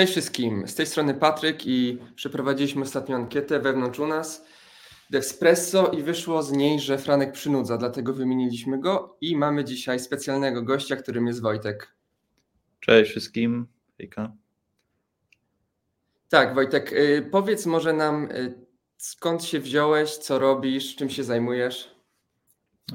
Cześć 0.00 0.12
wszystkim, 0.12 0.68
z 0.68 0.74
tej 0.74 0.86
strony 0.86 1.14
Patryk 1.14 1.66
i 1.66 1.98
przeprowadziliśmy 2.14 2.82
ostatnią 2.82 3.16
ankietę 3.16 3.60
wewnątrz 3.60 3.98
u 3.98 4.06
nas 4.06 4.46
Devspresso 5.10 5.86
i 5.86 6.02
wyszło 6.02 6.42
z 6.42 6.52
niej, 6.52 6.80
że 6.80 6.98
Franek 6.98 7.32
przynudza, 7.32 7.76
dlatego 7.76 8.14
wymieniliśmy 8.14 8.80
go 8.80 9.16
i 9.20 9.36
mamy 9.36 9.64
dzisiaj 9.64 10.00
specjalnego 10.00 10.62
gościa, 10.62 10.96
którym 10.96 11.26
jest 11.26 11.42
Wojtek. 11.42 11.94
Cześć 12.80 13.10
wszystkim, 13.10 13.66
hejka. 13.98 14.32
Tak, 16.28 16.54
Wojtek, 16.54 16.92
y, 16.92 17.28
powiedz 17.30 17.66
może 17.66 17.92
nam 17.92 18.30
y, 18.30 18.66
skąd 18.96 19.44
się 19.44 19.60
wziąłeś, 19.60 20.16
co 20.16 20.38
robisz, 20.38 20.96
czym 20.96 21.10
się 21.10 21.24
zajmujesz? 21.24 21.94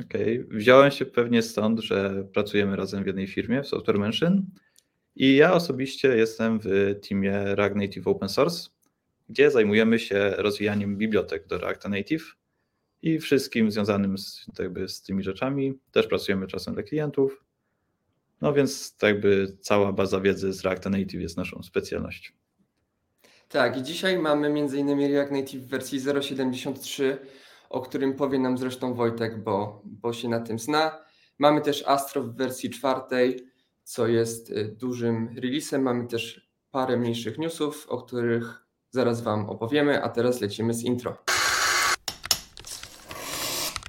Okej, 0.06 0.40
okay. 0.40 0.58
wziąłem 0.58 0.92
się 0.92 1.06
pewnie 1.06 1.42
stąd, 1.42 1.80
że 1.80 2.28
pracujemy 2.34 2.76
razem 2.76 3.04
w 3.04 3.08
jednej 3.08 3.28
firmie, 3.28 3.64
w 3.64 3.68
Software 3.68 4.00
Mansion 4.00 4.46
i 5.16 5.36
ja 5.36 5.54
osobiście 5.54 6.08
jestem 6.08 6.60
w 6.64 6.96
teamie 7.10 7.56
React 7.56 7.76
Native 7.76 8.08
Open 8.08 8.30
Source, 8.30 8.70
gdzie 9.30 9.52
zajmujemy 9.52 10.00
się 10.00 10.34
rozwijaniem 10.38 10.98
bibliotek 10.98 11.48
do 11.48 11.58
React 11.58 11.88
Native 11.88 12.36
i 13.02 13.20
wszystkim 13.20 13.72
związanym 13.72 14.18
z, 14.18 14.46
jakby 14.60 14.90
z 14.90 15.02
tymi 15.02 15.24
rzeczami. 15.24 15.80
Też 15.92 16.08
pracujemy 16.08 16.48
czasem 16.48 16.74
dla 16.74 16.84
klientów. 16.84 17.44
No 18.42 18.54
więc 18.54 18.96
jakby 19.02 19.58
cała 19.62 19.94
baza 19.94 20.20
wiedzy 20.20 20.54
z 20.54 20.62
React 20.62 20.86
Native 20.86 21.22
jest 21.22 21.38
naszą 21.38 21.64
specjalnością. 21.64 22.34
Tak, 23.50 23.78
i 23.78 23.84
dzisiaj 23.84 24.20
mamy 24.20 24.48
m.in. 24.48 25.12
React 25.14 25.32
Native 25.32 25.62
w 25.62 25.68
wersji 25.68 26.00
0.73, 26.00 27.18
o 27.70 27.82
którym 27.82 28.14
powie 28.14 28.40
nam 28.40 28.58
zresztą 28.58 28.94
Wojtek, 28.94 29.44
bo, 29.44 29.82
bo 29.86 30.14
się 30.14 30.30
na 30.30 30.40
tym 30.40 30.60
zna. 30.60 31.06
Mamy 31.40 31.62
też 31.62 31.84
Astro 31.88 32.24
w 32.24 32.36
wersji 32.36 32.70
czwartej, 32.70 33.40
co 33.86 34.08
jest 34.08 34.50
y, 34.50 34.76
dużym 34.80 35.30
releasem. 35.36 35.82
Mamy 35.82 36.08
też 36.08 36.50
parę 36.72 36.98
mniejszych 36.98 37.38
newsów, 37.38 37.86
o 37.90 37.98
których 37.98 38.66
zaraz 38.90 39.22
Wam 39.22 39.50
opowiemy, 39.50 40.04
a 40.04 40.10
teraz 40.10 40.42
lecimy 40.42 40.74
z 40.74 40.84
intro. 40.84 41.18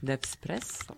Devspresso. 0.03 0.95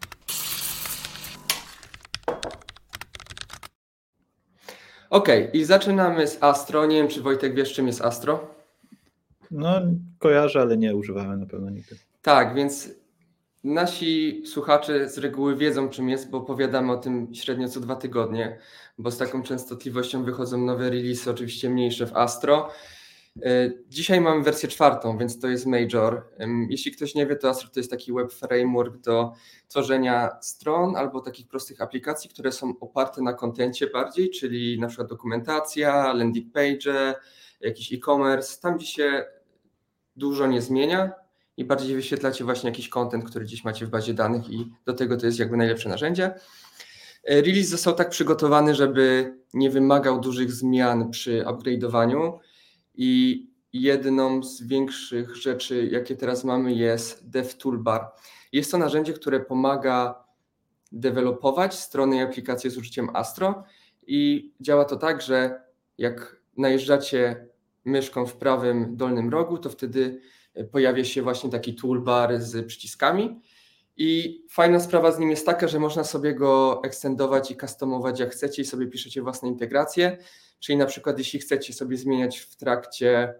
Ok, 5.11 5.29
i 5.53 5.65
zaczynamy 5.65 6.27
z 6.27 6.43
Astro. 6.43 6.87
Nie 6.87 6.97
wiem, 6.97 7.09
czy 7.09 7.23
Wojtek 7.23 7.55
wiesz, 7.55 7.75
czym 7.75 7.87
jest 7.87 8.03
Astro? 8.03 8.55
No, 9.51 9.81
kojarzę, 10.19 10.61
ale 10.61 10.77
nie 10.77 10.97
używałem 10.97 11.41
na 11.41 11.47
pewno 11.47 11.71
nigdy. 11.71 11.97
Tak, 12.23 12.55
więc 12.55 12.91
Nasi 13.69 14.43
słuchacze 14.47 15.09
z 15.09 15.19
reguły 15.19 15.57
wiedzą, 15.57 15.89
czym 15.89 16.09
jest, 16.09 16.31
bo 16.31 16.39
opowiadamy 16.39 16.93
o 16.93 16.97
tym 16.97 17.35
średnio 17.35 17.69
co 17.69 17.81
dwa 17.81 17.97
tygodnie, 17.97 18.59
bo 18.99 19.11
z 19.11 19.19
taką 19.19 19.43
częstotliwością 19.43 20.25
wychodzą 20.25 20.59
nowe 20.59 20.91
release, 20.91 21.29
oczywiście 21.29 21.71
mniejsze 21.71 22.07
w 22.07 22.17
Astro. 22.17 22.71
E, 23.43 23.71
dzisiaj 23.89 24.21
mamy 24.21 24.43
wersję 24.43 24.69
czwartą, 24.69 25.19
więc 25.19 25.41
to 25.41 25.49
jest 25.49 25.67
Major. 25.67 26.23
Jeśli 26.69 26.93
ktoś 26.93 27.15
nie 27.15 27.27
wie, 27.27 27.37
to 27.37 27.49
Astro 27.49 27.69
to 27.69 27.81
jest 27.81 27.91
taki 27.91 28.13
web 28.13 28.33
framework 28.33 28.97
do 28.97 29.33
tworzenia 29.69 30.31
stron 30.41 30.97
albo 30.97 31.21
takich 31.21 31.49
prostych 31.49 31.81
aplikacji, 31.81 32.31
które 32.31 32.53
są 32.53 32.75
oparte 32.81 33.23
na 33.23 33.33
kontencie 33.33 33.87
bardziej, 33.87 34.31
czyli 34.31 34.81
na 34.81 34.87
przykład 34.87 35.09
dokumentacja, 35.09 36.13
landing 36.13 36.53
page, 36.53 37.15
jakiś 37.61 37.93
e-commerce, 37.93 38.61
tam 38.61 38.77
gdzie 38.77 38.87
się 38.87 39.25
dużo 40.17 40.47
nie 40.47 40.63
zmienia, 40.63 41.28
i 41.59 41.65
bardziej 41.65 41.97
wyświetlacie 41.97 42.45
właśnie 42.45 42.71
jakiś 42.71 42.89
content, 42.89 43.25
który 43.25 43.45
gdzieś 43.45 43.65
macie 43.65 43.87
w 43.87 43.91
bazie 43.91 44.15
danych 44.15 44.51
i 44.51 44.73
do 44.85 44.95
tego 44.95 45.17
to 45.17 45.27
jest 45.27 45.39
jakby 45.39 45.57
najlepsze 45.57 45.89
narzędzie. 45.89 46.35
E, 47.25 47.43
release 47.43 47.69
został 47.69 47.95
tak 47.95 48.11
przygotowany, 48.11 48.75
żeby 48.75 49.35
nie 49.55 49.71
wymagał 49.71 50.21
dużych 50.21 50.53
zmian 50.53 51.11
przy 51.11 51.45
upgrade'owaniu 51.45 52.33
i 52.95 53.43
jedną 53.73 54.43
z 54.43 54.63
większych 54.63 55.37
rzeczy, 55.37 55.89
jakie 55.93 56.17
teraz 56.17 56.45
mamy 56.45 56.75
jest 56.75 57.31
DevToolbar. 57.31 58.09
Jest 58.53 58.71
to 58.71 58.79
narzędzie, 58.79 59.13
które 59.13 59.41
pomaga 59.41 60.25
dewelopować 60.93 61.75
strony 61.75 62.17
i 62.17 62.21
aplikacje 62.21 62.71
z 62.71 62.79
użyciem 62.79 63.09
Astro 63.15 63.65
i 64.07 64.53
działa 64.61 64.85
to 64.85 64.97
tak, 64.97 65.23
że 65.23 65.63
jak 65.99 66.37
najeżdżacie 66.57 67.47
myszką 67.85 68.27
w 68.27 68.37
prawym 68.37 68.97
dolnym 68.97 69.31
rogu, 69.31 69.59
to 69.59 69.71
wtedy 69.71 70.21
pojawia 70.65 71.05
się 71.05 71.23
właśnie 71.23 71.51
taki 71.51 71.75
toolbar 71.75 72.41
z 72.41 72.67
przyciskami. 72.67 73.41
I 73.97 74.41
fajna 74.51 74.81
sprawa 74.81 75.13
z 75.13 75.19
nim 75.19 75.31
jest 75.31 75.47
taka, 75.47 75.69
że 75.69 75.79
można 75.79 76.05
sobie 76.05 76.35
go 76.35 76.81
ekstendować 76.85 77.51
i 77.51 77.57
customować 77.57 78.21
jak 78.21 78.31
chcecie 78.31 78.63
i 78.63 78.65
sobie 78.65 78.87
piszecie 78.87 79.23
własne 79.23 79.49
integracje. 79.49 80.19
Czyli 80.61 80.79
na 80.79 80.87
przykład 80.87 81.19
jeśli 81.19 81.39
chcecie 81.39 81.73
sobie 81.73 81.97
zmieniać 81.97 82.39
w 82.39 82.57
trakcie 82.57 83.35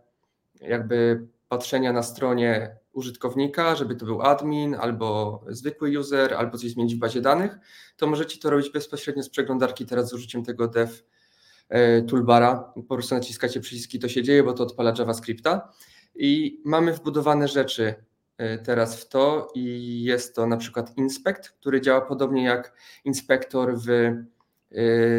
jakby 0.61 1.27
patrzenia 1.49 1.93
na 1.93 2.03
stronie 2.03 2.77
użytkownika, 2.93 3.77
żeby 3.77 3.95
to 3.95 4.07
był 4.07 4.23
admin 4.23 4.75
albo 4.75 5.41
zwykły 5.49 5.99
user, 5.99 6.35
albo 6.35 6.59
coś 6.59 6.71
zmienić 6.71 6.95
w 6.95 6.99
bazie 6.99 7.21
danych, 7.21 7.59
to 7.97 8.07
możecie 8.07 8.39
to 8.39 8.51
robić 8.51 8.71
bezpośrednio 8.71 9.23
z 9.23 9.29
przeglądarki 9.29 9.87
teraz 9.87 10.09
z 10.09 10.13
użyciem 10.13 10.45
tego 10.45 10.69
dev 10.69 10.93
e, 11.69 12.03
toolbara. 12.03 12.73
Po 12.89 12.95
prostu 12.95 13.15
naciskacie 13.15 13.61
przyciski, 13.61 13.99
to 13.99 14.09
się 14.09 14.23
dzieje, 14.23 14.43
bo 14.43 14.53
to 14.53 14.63
odpala 14.63 14.95
JavaScripta. 14.99 15.73
I 16.15 16.61
mamy 16.65 16.93
wbudowane 16.93 17.49
rzeczy 17.49 17.95
e, 18.39 18.59
teraz 18.59 19.01
w 19.01 19.09
to 19.09 19.49
i 19.55 20.03
jest 20.03 20.35
to 20.35 20.47
na 20.47 20.57
przykład 20.57 20.97
Inspect, 20.97 21.49
który 21.49 21.81
działa 21.81 22.01
podobnie 22.01 22.45
jak 22.45 22.73
inspektor 23.05 23.79
w 23.79 23.91
e, 23.91 24.15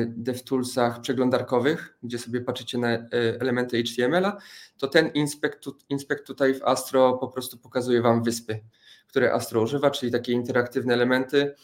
DevToolsach 0.08 1.02
przeglądarkowych, 1.02 1.98
gdzie 2.04 2.20
sobie 2.20 2.42
patrzycie 2.42 2.78
na 2.78 2.88
e, 2.88 3.08
elementy 3.12 3.84
HTML-a, 3.84 4.38
to 4.78 4.88
ten 4.88 5.08
inspect, 5.08 5.66
inspect 5.90 6.28
tutaj 6.28 6.54
w 6.54 6.64
Astro 6.64 7.18
po 7.18 7.28
prostu 7.28 7.58
pokazuje 7.58 8.02
Wam 8.02 8.24
wyspy, 8.24 8.60
które 9.08 9.34
Astro 9.34 9.62
używa, 9.62 9.92
czyli 9.92 10.12
takie 10.12 10.34
interaktywne 10.34 10.94
elementy, 10.94 11.56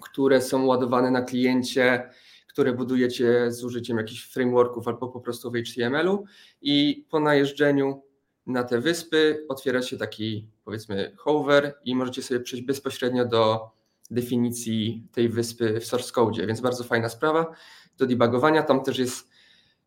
które 0.00 0.42
są 0.42 0.66
ładowane 0.66 1.10
na 1.10 1.22
kliencie, 1.22 2.10
które 2.56 2.72
budujecie 2.72 3.52
z 3.52 3.64
użyciem 3.64 3.96
jakichś 3.96 4.32
frameworków 4.32 4.88
albo 4.88 5.08
po 5.08 5.20
prostu 5.20 5.50
w 5.50 5.54
HTML-u 5.54 6.24
i 6.62 7.06
po 7.10 7.20
najeżdżeniu 7.20 8.02
na 8.46 8.64
te 8.64 8.80
wyspy 8.80 9.44
otwiera 9.48 9.82
się 9.82 9.96
taki 9.96 10.48
powiedzmy 10.64 11.12
hover 11.16 11.74
i 11.84 11.94
możecie 11.94 12.22
sobie 12.22 12.40
przejść 12.40 12.66
bezpośrednio 12.66 13.24
do 13.24 13.70
definicji 14.10 15.06
tej 15.12 15.28
wyspy 15.28 15.80
w 15.80 15.86
source 15.86 16.12
code, 16.12 16.46
więc 16.46 16.60
bardzo 16.60 16.84
fajna 16.84 17.08
sprawa 17.08 17.52
do 17.98 18.06
debugowania. 18.06 18.62
Tam 18.62 18.82
też 18.82 18.98
jest 18.98 19.28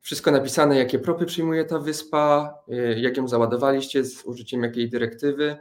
wszystko 0.02 0.32
napisane, 0.32 0.78
jakie 0.78 1.00
propy 1.00 1.26
przyjmuje 1.26 1.66
ta 1.66 1.80
wyspa, 1.80 2.56
y, 2.70 3.00
jak 3.00 3.18
ją 3.18 3.28
załadowaliście 3.28 4.06
z 4.06 4.26
użyciem 4.26 4.64
jakiej 4.64 4.90
dyrektywy. 4.90 5.58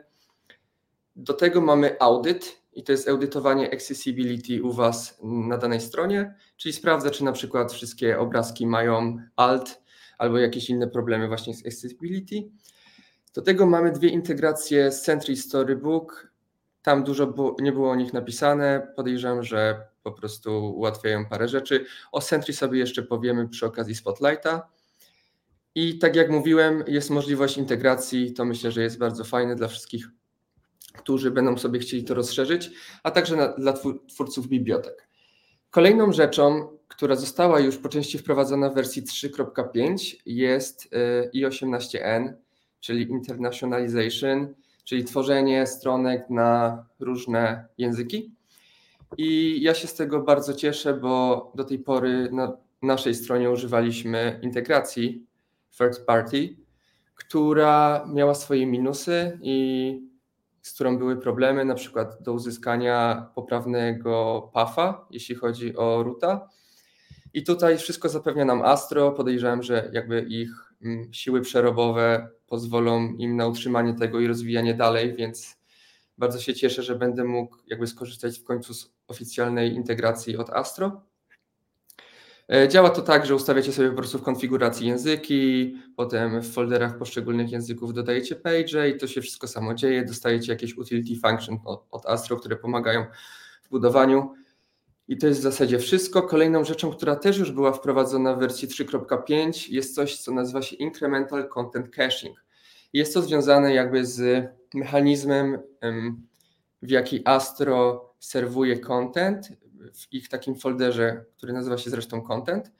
Do 1.16 1.34
tego 1.34 1.60
mamy 1.60 2.00
audyt 2.00 2.62
i 2.72 2.82
to 2.82 2.92
jest 2.92 3.08
audytowanie 3.08 3.72
accessibility 3.72 4.62
u 4.62 4.72
Was 4.72 5.18
na 5.22 5.58
danej 5.58 5.80
stronie, 5.80 6.34
czyli 6.56 6.72
sprawdza, 6.72 7.10
czy 7.10 7.24
na 7.24 7.32
przykład 7.32 7.72
wszystkie 7.72 8.18
obrazki 8.18 8.66
mają 8.66 9.16
alt 9.36 9.82
albo 10.18 10.38
jakieś 10.38 10.70
inne 10.70 10.88
problemy 10.88 11.28
właśnie 11.28 11.54
z 11.54 11.66
accessibility. 11.66 12.50
Do 13.34 13.42
tego 13.42 13.66
mamy 13.66 13.92
dwie 13.92 14.08
integracje 14.08 14.92
z 14.92 15.02
Sentry 15.02 15.36
Storybook. 15.36 16.32
Tam 16.82 17.04
dużo 17.04 17.54
nie 17.60 17.72
było 17.72 17.90
o 17.90 17.94
nich 17.94 18.12
napisane. 18.12 18.92
Podejrzewam, 18.96 19.42
że 19.42 19.86
po 20.02 20.12
prostu 20.12 20.74
ułatwiają 20.76 21.26
parę 21.26 21.48
rzeczy. 21.48 21.84
O 22.12 22.20
Sentry 22.20 22.52
sobie 22.52 22.78
jeszcze 22.78 23.02
powiemy 23.02 23.48
przy 23.48 23.66
okazji 23.66 23.94
Spotlighta. 23.94 24.68
I 25.74 25.98
tak 25.98 26.16
jak 26.16 26.30
mówiłem, 26.30 26.84
jest 26.86 27.10
możliwość 27.10 27.58
integracji. 27.58 28.32
To 28.32 28.44
myślę, 28.44 28.72
że 28.72 28.82
jest 28.82 28.98
bardzo 28.98 29.24
fajne 29.24 29.56
dla 29.56 29.68
wszystkich, 29.68 30.08
którzy 30.98 31.30
będą 31.30 31.58
sobie 31.58 31.80
chcieli 31.80 32.04
to 32.04 32.14
rozszerzyć, 32.14 32.70
a 33.02 33.10
także 33.10 33.36
na, 33.36 33.48
dla 33.48 33.74
twórców 34.08 34.48
bibliotek. 34.48 35.08
Kolejną 35.70 36.12
rzeczą, 36.12 36.78
która 36.88 37.16
została 37.16 37.60
już 37.60 37.76
po 37.76 37.88
części 37.88 38.18
wprowadzona 38.18 38.70
w 38.70 38.74
wersji 38.74 39.02
3.5 39.02 40.16
jest 40.26 40.84
y, 40.84 41.30
i18n 41.34 42.32
czyli 42.80 43.10
internationalization, 43.10 44.54
czyli 44.84 45.04
tworzenie 45.04 45.66
stronek 45.66 46.30
na 46.30 46.84
różne 47.00 47.68
języki. 47.78 48.32
I 49.16 49.58
ja 49.62 49.74
się 49.74 49.88
z 49.88 49.94
tego 49.94 50.22
bardzo 50.22 50.54
cieszę, 50.54 50.94
bo 50.94 51.52
do 51.54 51.64
tej 51.64 51.78
pory 51.78 52.28
na 52.32 52.56
naszej 52.82 53.14
stronie 53.14 53.50
używaliśmy 53.50 54.40
integracji 54.42 55.26
third 55.78 56.06
party, 56.06 56.56
która 57.14 58.06
miała 58.14 58.34
swoje 58.34 58.66
minusy 58.66 59.38
i 59.42 60.08
z 60.62 60.72
którą 60.74 60.98
były 60.98 61.16
problemy, 61.16 61.64
na 61.64 61.74
przykład 61.74 62.22
do 62.22 62.32
uzyskania 62.32 63.26
poprawnego 63.34 64.50
PAFA, 64.54 65.06
jeśli 65.10 65.34
chodzi 65.34 65.76
o 65.76 66.02
ruta. 66.02 66.48
I 67.34 67.44
tutaj 67.44 67.78
wszystko 67.78 68.08
zapewnia 68.08 68.44
nam 68.44 68.62
Astro. 68.62 69.12
Podejrzewam, 69.12 69.62
że 69.62 69.90
jakby 69.92 70.20
ich 70.20 70.68
Mm, 70.82 71.14
siły 71.14 71.40
przerobowe 71.40 72.30
pozwolą 72.48 73.12
im 73.12 73.36
na 73.36 73.46
utrzymanie 73.46 73.94
tego 73.94 74.20
i 74.20 74.26
rozwijanie 74.26 74.74
dalej, 74.74 75.14
więc 75.14 75.56
bardzo 76.18 76.40
się 76.40 76.54
cieszę, 76.54 76.82
że 76.82 76.96
będę 76.96 77.24
mógł 77.24 77.56
jakby 77.66 77.86
skorzystać 77.86 78.38
w 78.38 78.44
końcu 78.44 78.74
z 78.74 78.92
oficjalnej 79.08 79.74
integracji 79.74 80.36
od 80.36 80.50
Astro. 80.50 81.02
E, 82.52 82.68
działa 82.68 82.90
to 82.90 83.02
tak, 83.02 83.26
że 83.26 83.34
ustawiacie 83.34 83.72
sobie 83.72 83.90
po 83.90 83.96
prostu 83.96 84.18
w 84.18 84.22
konfiguracji 84.22 84.86
języki, 84.86 85.76
potem 85.96 86.40
w 86.40 86.52
folderach 86.52 86.98
poszczególnych 86.98 87.52
języków 87.52 87.94
dodajecie 87.94 88.36
page 88.36 88.90
i 88.90 88.98
to 88.98 89.06
się 89.06 89.20
wszystko 89.20 89.48
samo 89.48 89.74
dzieje. 89.74 90.04
Dostajecie 90.04 90.52
jakieś 90.52 90.76
utility 90.76 91.20
function 91.20 91.58
od, 91.64 91.86
od 91.90 92.06
Astro, 92.06 92.36
które 92.36 92.56
pomagają 92.56 93.06
w 93.62 93.68
budowaniu. 93.68 94.34
I 95.08 95.16
to 95.16 95.26
jest 95.26 95.40
w 95.40 95.42
zasadzie 95.42 95.78
wszystko. 95.78 96.22
Kolejną 96.22 96.64
rzeczą, 96.64 96.90
która 96.90 97.16
też 97.16 97.38
już 97.38 97.52
była 97.52 97.72
wprowadzona 97.72 98.34
w 98.34 98.38
wersji 98.38 98.68
3.5 98.68 99.72
jest 99.72 99.94
coś, 99.94 100.18
co 100.18 100.32
nazywa 100.32 100.62
się 100.62 100.76
Incremental 100.76 101.48
Content 101.48 101.88
Caching. 101.88 102.44
Jest 102.92 103.14
to 103.14 103.22
związane 103.22 103.74
jakby 103.74 104.06
z 104.06 104.46
mechanizmem, 104.74 105.58
w 106.82 106.90
jaki 106.90 107.22
Astro 107.24 108.08
serwuje 108.20 108.78
content 108.78 109.48
w 109.94 110.12
ich 110.12 110.28
takim 110.28 110.54
folderze, 110.54 111.24
który 111.36 111.52
nazywa 111.52 111.78
się 111.78 111.90
zresztą 111.90 112.22
content. 112.22 112.72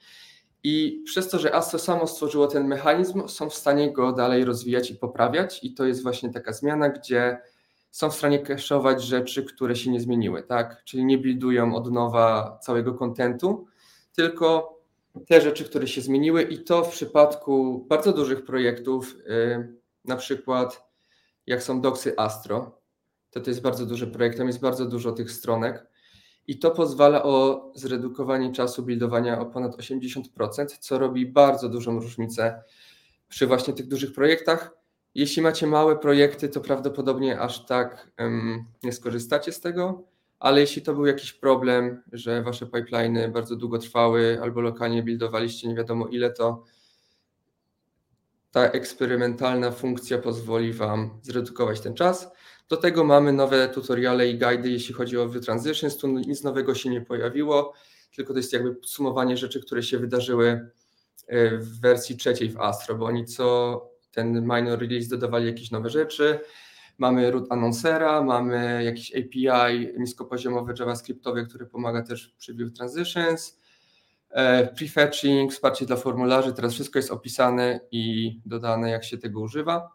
I 0.63 1.03
przez 1.05 1.29
to, 1.29 1.39
że 1.39 1.55
Astro 1.55 1.79
samo 1.79 2.07
stworzyło 2.07 2.47
ten 2.47 2.67
mechanizm, 2.67 3.27
są 3.27 3.49
w 3.49 3.55
stanie 3.55 3.93
go 3.93 4.11
dalej 4.11 4.45
rozwijać 4.45 4.91
i 4.91 4.95
poprawiać. 4.95 5.63
I 5.63 5.73
to 5.73 5.85
jest 5.85 6.03
właśnie 6.03 6.33
taka 6.33 6.53
zmiana, 6.53 6.89
gdzie 6.89 7.37
są 7.91 8.09
w 8.09 8.15
stanie 8.15 8.43
cache'ować 8.43 8.99
rzeczy, 8.99 9.43
które 9.43 9.75
się 9.75 9.91
nie 9.91 9.99
zmieniły, 9.99 10.43
tak? 10.43 10.83
Czyli 10.83 11.05
nie 11.05 11.17
buildują 11.17 11.75
od 11.75 11.91
nowa 11.91 12.59
całego 12.61 12.93
kontentu, 12.93 13.67
tylko 14.15 14.79
te 15.27 15.41
rzeczy, 15.41 15.65
które 15.65 15.87
się 15.87 16.01
zmieniły 16.01 16.43
i 16.43 16.63
to 16.63 16.83
w 16.83 16.91
przypadku 16.91 17.85
bardzo 17.89 18.13
dużych 18.13 18.45
projektów, 18.45 19.15
yy, 19.25 19.77
na 20.05 20.15
przykład 20.15 20.89
jak 21.47 21.63
są 21.63 21.81
doksy 21.81 22.13
Astro, 22.17 22.79
to 23.31 23.41
to 23.41 23.49
jest 23.49 23.61
bardzo 23.61 23.85
duży 23.85 24.07
projekt, 24.07 24.37
tam 24.37 24.47
jest 24.47 24.59
bardzo 24.59 24.85
dużo 24.85 25.11
tych 25.11 25.31
stronek 25.31 25.87
i 26.47 26.59
to 26.59 26.71
pozwala 26.71 27.23
o 27.23 27.71
zredukowanie 27.75 28.51
czasu 28.51 28.83
buildowania 28.83 29.39
o 29.39 29.45
ponad 29.45 29.77
80%, 29.77 30.65
co 30.79 30.99
robi 30.99 31.25
bardzo 31.25 31.69
dużą 31.69 31.99
różnicę 31.99 32.63
przy 33.27 33.47
właśnie 33.47 33.73
tych 33.73 33.87
dużych 33.87 34.13
projektach. 34.13 34.78
Jeśli 35.15 35.41
macie 35.41 35.67
małe 35.67 35.95
projekty, 35.95 36.49
to 36.49 36.61
prawdopodobnie 36.61 37.39
aż 37.39 37.65
tak 37.65 38.11
um, 38.19 38.65
nie 38.83 38.93
skorzystacie 38.93 39.51
z 39.51 39.61
tego, 39.61 40.03
ale 40.39 40.61
jeśli 40.61 40.81
to 40.81 40.93
był 40.93 41.05
jakiś 41.05 41.33
problem, 41.33 42.03
że 42.11 42.43
wasze 42.43 42.65
pipeliny 42.65 43.29
bardzo 43.29 43.55
długo 43.55 43.77
trwały 43.77 44.39
albo 44.41 44.61
lokalnie 44.61 45.03
buildowaliście 45.03 45.67
nie 45.67 45.75
wiadomo 45.75 46.07
ile, 46.07 46.31
to 46.31 46.63
ta 48.51 48.65
eksperymentalna 48.65 49.71
funkcja 49.71 50.17
pozwoli 50.17 50.73
Wam 50.73 51.19
zredukować 51.21 51.81
ten 51.81 51.93
czas. 51.93 52.31
Do 52.69 52.77
tego 52.77 53.03
mamy 53.03 53.33
nowe 53.33 53.69
tutoriale 53.69 54.29
i 54.29 54.39
guidy, 54.39 54.69
jeśli 54.69 54.93
chodzi 54.93 55.17
o 55.17 55.29
transitions. 55.29 55.97
Tu 55.97 56.07
nic 56.07 56.43
nowego 56.43 56.75
się 56.75 56.89
nie 56.89 57.01
pojawiło, 57.01 57.73
tylko 58.15 58.33
to 58.33 58.39
jest 58.39 58.53
jakby 58.53 58.75
podsumowanie 58.75 59.37
rzeczy, 59.37 59.61
które 59.61 59.83
się 59.83 59.97
wydarzyły 59.97 60.69
e, 61.27 61.57
w 61.57 61.79
wersji 61.79 62.17
trzeciej 62.17 62.49
w 62.49 62.59
Astro, 62.59 62.95
bo 62.95 63.05
oni 63.05 63.25
co 63.25 63.98
ten 64.19 64.41
minor 64.41 64.79
release 64.79 65.07
dodawali 65.07 65.45
jakieś 65.45 65.71
nowe 65.71 65.89
rzeczy. 65.89 66.39
Mamy 66.97 67.31
root 67.31 67.51
announcera, 67.51 68.21
mamy 68.21 68.83
jakiś 68.83 69.11
API 69.15 69.87
niskopoziomowy 69.97 70.73
JavaScriptowy, 70.79 71.45
który 71.45 71.65
pomaga 71.65 72.01
też 72.01 72.27
przy 72.37 72.53
view 72.53 72.73
transitions. 72.73 73.59
E, 74.29 74.67
prefetching, 74.67 75.51
wsparcie 75.51 75.85
dla 75.85 75.95
formularzy, 75.95 76.53
teraz 76.53 76.73
wszystko 76.73 76.99
jest 76.99 77.11
opisane 77.11 77.79
i 77.91 78.33
dodane, 78.45 78.89
jak 78.89 79.03
się 79.03 79.17
tego 79.17 79.39
używa. 79.39 79.89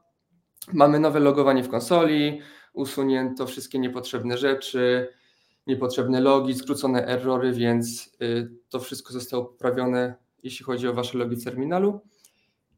Mamy 0.72 1.00
nowe 1.00 1.20
logowanie 1.20 1.62
w 1.62 1.68
konsoli, 1.68 2.40
usunięto 2.72 3.46
wszystkie 3.46 3.78
niepotrzebne 3.78 4.38
rzeczy, 4.38 5.08
niepotrzebne 5.66 6.20
logi, 6.20 6.54
skrócone 6.54 7.06
errory, 7.06 7.52
więc 7.52 8.16
y, 8.22 8.50
to 8.68 8.80
wszystko 8.80 9.12
zostało 9.12 9.44
poprawione, 9.44 10.14
jeśli 10.42 10.64
chodzi 10.64 10.88
o 10.88 10.94
Wasze 10.94 11.18
logi 11.18 11.44
terminalu. 11.44 12.00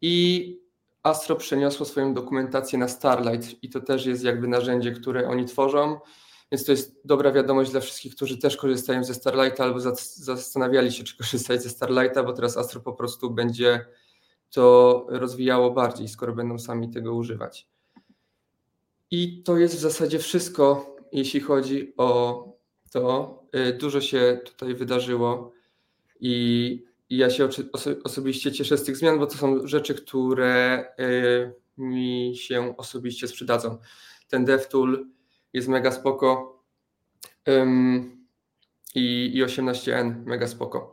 I 0.01 0.66
Astro 1.07 1.37
przeniosło 1.37 1.87
swoją 1.87 2.15
dokumentację 2.15 2.79
na 2.79 2.89
Starlight 2.89 3.65
i 3.65 3.71
to 3.71 3.81
też 3.81 4.07
jest 4.07 4.25
jakby 4.25 4.49
narzędzie, 4.49 4.93
które 4.93 5.29
oni 5.29 5.45
tworzą. 5.45 6.01
Więc 6.53 6.65
to 6.65 6.73
jest 6.73 7.01
dobra 7.05 7.33
wiadomość 7.33 7.71
dla 7.71 7.81
wszystkich, 7.81 8.15
którzy 8.15 8.39
też 8.39 8.57
korzystają 8.57 9.05
ze 9.05 9.15
Starlighta 9.15 9.65
albo 9.65 9.81
zastanawiali 10.17 10.93
się, 10.93 11.05
czy 11.05 11.17
korzystać 11.17 11.63
ze 11.63 11.71
Starlighta, 11.71 12.23
bo 12.23 12.33
teraz 12.33 12.57
Astro 12.57 12.81
po 12.81 12.93
prostu 12.93 13.31
będzie 13.31 13.87
to 14.51 15.07
rozwijało 15.09 15.71
bardziej, 15.71 16.09
skoro 16.09 16.35
będą 16.35 16.59
sami 16.59 16.91
tego 16.91 17.15
używać. 17.15 17.69
I 19.11 19.43
to 19.43 19.57
jest 19.57 19.75
w 19.75 19.81
zasadzie 19.81 20.19
wszystko, 20.19 20.97
jeśli 21.13 21.41
chodzi 21.41 21.95
o 21.97 22.45
to. 22.93 23.43
Y, 23.69 23.73
dużo 23.73 24.01
się 24.01 24.41
tutaj 24.45 24.75
wydarzyło 24.75 25.53
i, 26.21 26.85
ja 27.11 27.31
się 27.31 27.49
osobiście 28.05 28.53
cieszę 28.53 28.79
z 28.79 28.85
tych 28.85 28.97
zmian, 28.97 29.19
bo 29.19 29.27
to 29.27 29.39
są 29.39 29.67
rzeczy, 29.67 29.95
które 29.95 30.85
y, 31.01 31.53
mi 31.79 32.33
się 32.37 32.77
osobiście 32.77 33.29
sprzedadzą. 33.29 33.79
Ten 34.29 34.45
DevTool 34.45 35.07
jest 35.53 35.69
mega 35.69 35.93
spoko 35.93 36.57
i, 38.95 39.31
i 39.35 39.45
18N 39.45 40.25
mega 40.25 40.47
spoko. 40.47 40.93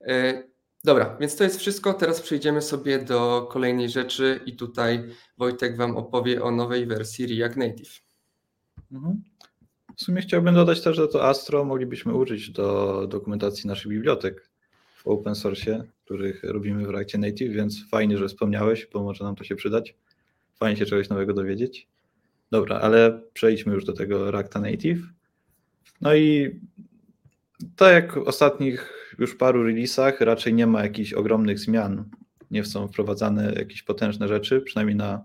Y, 0.00 0.48
Dobra, 0.84 1.16
więc 1.20 1.36
to 1.36 1.44
jest 1.44 1.58
wszystko. 1.58 1.94
Teraz 1.94 2.20
przejdziemy 2.20 2.62
sobie 2.62 2.98
do 2.98 3.48
kolejnej 3.50 3.88
rzeczy 3.88 4.40
i 4.46 4.56
tutaj 4.56 5.04
Wojtek 5.38 5.76
Wam 5.76 5.96
opowie 5.96 6.42
o 6.42 6.50
nowej 6.50 6.86
wersji 6.86 7.38
React 7.38 7.56
Native. 7.56 8.00
Mhm. 8.92 9.22
W 9.96 10.02
sumie 10.02 10.22
chciałbym 10.22 10.54
dodać 10.54 10.82
też, 10.82 10.96
że 10.96 11.08
to 11.08 11.28
Astro 11.28 11.64
moglibyśmy 11.64 12.14
użyć 12.14 12.50
do 12.50 13.06
dokumentacji 13.06 13.68
naszych 13.68 13.92
bibliotek 13.92 14.50
w 14.98 15.06
open 15.06 15.34
source, 15.34 15.84
których 16.04 16.44
robimy 16.44 16.86
w 16.86 16.90
Reactie 16.90 17.18
Native, 17.18 17.52
więc 17.52 17.88
fajnie, 17.88 18.18
że 18.18 18.28
wspomniałeś, 18.28 18.88
bo 18.92 19.02
może 19.02 19.24
nam 19.24 19.36
to 19.36 19.44
się 19.44 19.56
przydać. 19.56 19.94
Fajnie 20.54 20.76
się 20.76 20.86
czegoś 20.86 21.08
nowego 21.08 21.34
dowiedzieć. 21.34 21.88
Dobra, 22.50 22.80
ale 22.80 23.20
przejdźmy 23.32 23.74
już 23.74 23.84
do 23.84 23.92
tego 23.92 24.30
Reacta 24.30 24.60
Native. 24.60 25.02
No 26.00 26.14
i 26.14 26.60
tak 27.76 27.92
jak 27.92 28.14
w 28.14 28.28
ostatnich 28.28 28.92
już 29.18 29.34
paru 29.34 29.62
releasach 29.62 30.20
raczej 30.20 30.54
nie 30.54 30.66
ma 30.66 30.82
jakichś 30.82 31.12
ogromnych 31.12 31.58
zmian. 31.58 32.04
Nie 32.50 32.64
są 32.64 32.88
wprowadzane 32.88 33.52
jakieś 33.56 33.82
potężne 33.82 34.28
rzeczy, 34.28 34.60
przynajmniej 34.60 34.96
na, 34.96 35.24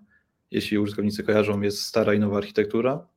jeśli 0.52 0.80
użytkownicy 0.80 1.24
kojarzą, 1.24 1.62
jest 1.62 1.82
stara 1.82 2.14
i 2.14 2.20
nowa 2.20 2.38
architektura, 2.38 3.08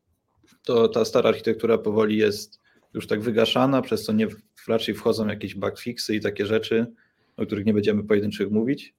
to 0.65 0.89
ta 0.89 1.05
stara 1.05 1.29
architektura 1.29 1.79
powoli 1.79 2.17
jest 2.17 2.61
już 2.95 3.07
tak 3.07 3.21
wygaszana, 3.21 3.83
przez 3.83 4.05
co 4.05 4.13
nie 4.13 4.29
raczej 4.69 4.95
wchodzą 4.95 5.27
jakieś 5.27 5.55
bugfixy 5.55 6.17
i 6.17 6.21
takie 6.21 6.47
rzeczy, 6.47 6.87
o 7.37 7.47
których 7.47 7.67
nie 7.67 7.75
będziemy 7.75 8.05
pojedynczych 8.05 8.51
mówić. 8.51 8.95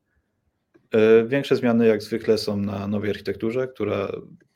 E, 0.92 1.26
większe 1.26 1.56
zmiany 1.56 1.88
jak 1.88 2.04
zwykle 2.04 2.38
są 2.38 2.58
na 2.58 2.88
nowej 2.88 3.10
architekturze, 3.10 3.68
która 3.68 4.12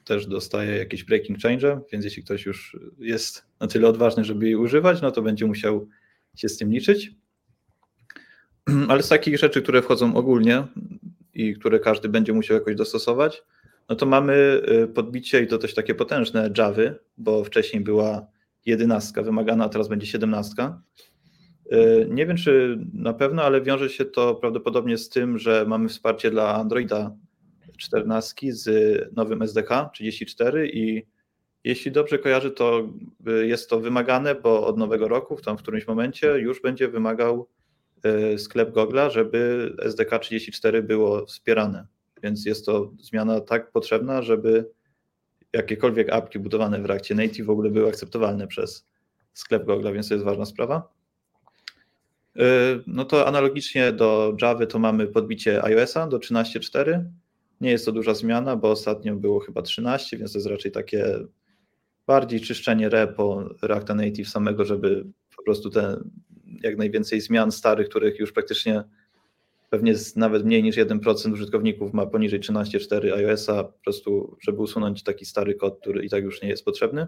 też 0.06 0.27
dostaje 0.27 0.77
jakieś 0.77 1.03
breaking 1.03 1.39
change, 1.39 1.82
więc 1.91 2.06
jeśli 2.06 2.24
ktoś 2.24 2.46
już 2.46 2.77
jest 3.00 3.46
na 3.60 3.68
tyle 3.68 3.88
odważny, 3.88 4.24
żeby 4.24 4.46
jej 4.46 4.56
używać, 4.56 5.01
no 5.01 5.12
to 5.12 5.22
będzie 5.22 5.46
musiał 5.46 5.88
się 6.36 6.50
z 6.50 6.58
tym 6.58 6.72
liczyć. 6.72 7.12
Ale 8.89 9.03
z 9.03 9.10
takich 9.10 9.38
rzeczy, 9.38 9.62
które 9.62 9.82
wchodzą 9.82 10.15
ogólnie 10.15 10.63
i 11.34 11.53
które 11.53 11.80
każdy 11.80 12.10
będzie 12.10 12.34
musiał 12.34 12.58
jakoś 12.58 12.75
dostosować, 12.75 13.44
no 13.89 13.96
to 13.96 14.06
mamy 14.06 14.62
y, 14.84 14.88
podbicie 14.88 15.44
i 15.44 15.48
to 15.48 15.58
też 15.58 15.74
takie 15.74 15.96
potężne 15.96 16.50
Javy, 16.58 16.96
bo 17.18 17.44
wcześniej 17.44 17.84
była 17.84 18.27
jedenastka 18.65 19.24
wymagana, 19.24 19.65
a 19.65 19.70
teraz 19.70 19.88
będzie 19.88 20.08
siedemnastka. 20.08 20.82
Y, 21.74 22.08
nie 22.10 22.25
wiem, 22.25 22.38
czy 22.38 22.80
na 22.94 23.13
pewno, 23.13 23.44
ale 23.44 23.62
wiąże 23.62 23.89
się 23.89 24.06
to 24.06 24.36
prawdopodobnie 24.36 24.98
z 24.98 25.10
tym, 25.10 25.38
że 25.38 25.65
mamy 25.68 25.89
wsparcie 25.89 26.32
dla 26.32 26.56
Androida 26.56 27.15
14 27.77 28.53
z 28.53 28.70
nowym 29.15 29.41
SDK 29.41 29.89
34 29.94 30.70
i 30.74 31.06
jeśli 31.63 31.91
dobrze 31.91 32.20
kojarzę, 32.20 32.51
to 32.51 32.89
y, 33.27 33.48
jest 33.48 33.70
to 33.70 33.80
wymagane, 33.80 34.36
bo 34.36 34.68
od 34.68 34.77
nowego 34.77 35.08
roku, 35.08 35.38
w 35.38 35.41
tam 35.41 35.58
w 35.58 35.62
którymś 35.62 35.88
momencie 35.88 36.39
już 36.39 36.62
będzie 36.62 36.88
wymagał 36.88 37.48
y, 38.34 38.39
sklep 38.39 38.72
Google'a, 38.72 39.10
żeby 39.10 39.72
SDK 39.80 40.20
34 40.20 40.84
było 40.84 41.25
wspierane. 41.25 41.88
Więc 42.24 42.46
jest 42.46 42.65
to 42.65 42.91
zmiana 43.00 43.41
tak 43.41 43.72
potrzebna, 43.72 44.22
żeby 44.22 44.70
jakiekolwiek 45.53 46.13
apki 46.13 46.39
budowane 46.39 46.81
w 46.81 46.86
Reactie 46.86 47.15
Native 47.15 47.46
w 47.46 47.50
ogóle 47.50 47.70
były 47.70 47.89
akceptowalne 47.89 48.48
przez 48.48 48.88
sklep 49.34 49.65
Google'a, 49.65 49.93
więc 49.93 50.08
to 50.08 50.13
jest 50.13 50.25
ważna 50.25 50.46
sprawa. 50.46 50.93
Y, 52.38 52.41
no 52.88 53.05
to 53.05 53.27
analogicznie 53.27 53.91
do 53.91 54.36
Java 54.41 54.65
to 54.65 54.79
mamy 54.79 55.08
podbicie 55.08 55.63
iOS-a 55.63 56.08
do 56.08 56.17
13.4. 56.17 57.03
Nie 57.62 57.72
jest 57.72 57.86
to 57.86 57.91
duża 57.91 58.13
zmiana, 58.13 58.55
bo 58.55 58.72
ostatnio 58.72 59.15
było 59.15 59.39
chyba 59.39 59.62
13, 59.62 60.17
więc 60.17 60.31
to 60.31 60.38
jest 60.38 60.48
raczej 60.48 60.72
takie 60.72 61.20
bardziej 62.08 62.41
czyszczenie 62.41 62.89
repo 62.89 63.50
Reacta 63.62 63.96
Native 63.96 64.29
samego, 64.29 64.65
żeby 64.65 65.05
po 65.38 65.43
prostu 65.43 65.70
te 65.70 65.98
jak 66.63 66.77
najwięcej 66.77 67.22
zmian 67.22 67.51
starych, 67.51 67.89
których 67.89 68.20
już 68.20 68.31
praktycznie 68.31 68.84
pewnie 69.72 69.94
nawet 70.16 70.46
mniej 70.46 70.63
niż 70.63 70.78
1% 70.78 71.34
użytkowników 71.34 71.94
ma 71.94 72.06
poniżej 72.06 72.40
13.4 72.40 73.13
iOS-a, 73.13 73.63
po 73.63 73.80
prostu 73.84 74.38
żeby 74.42 74.62
usunąć 74.62 75.04
taki 75.04 75.25
stary 75.25 75.56
kod, 75.56 75.80
który 75.82 76.06
i 76.06 76.10
tak 76.10 76.24
już 76.24 76.42
nie 76.42 76.50
jest 76.50 76.66
potrzebny. 76.66 77.08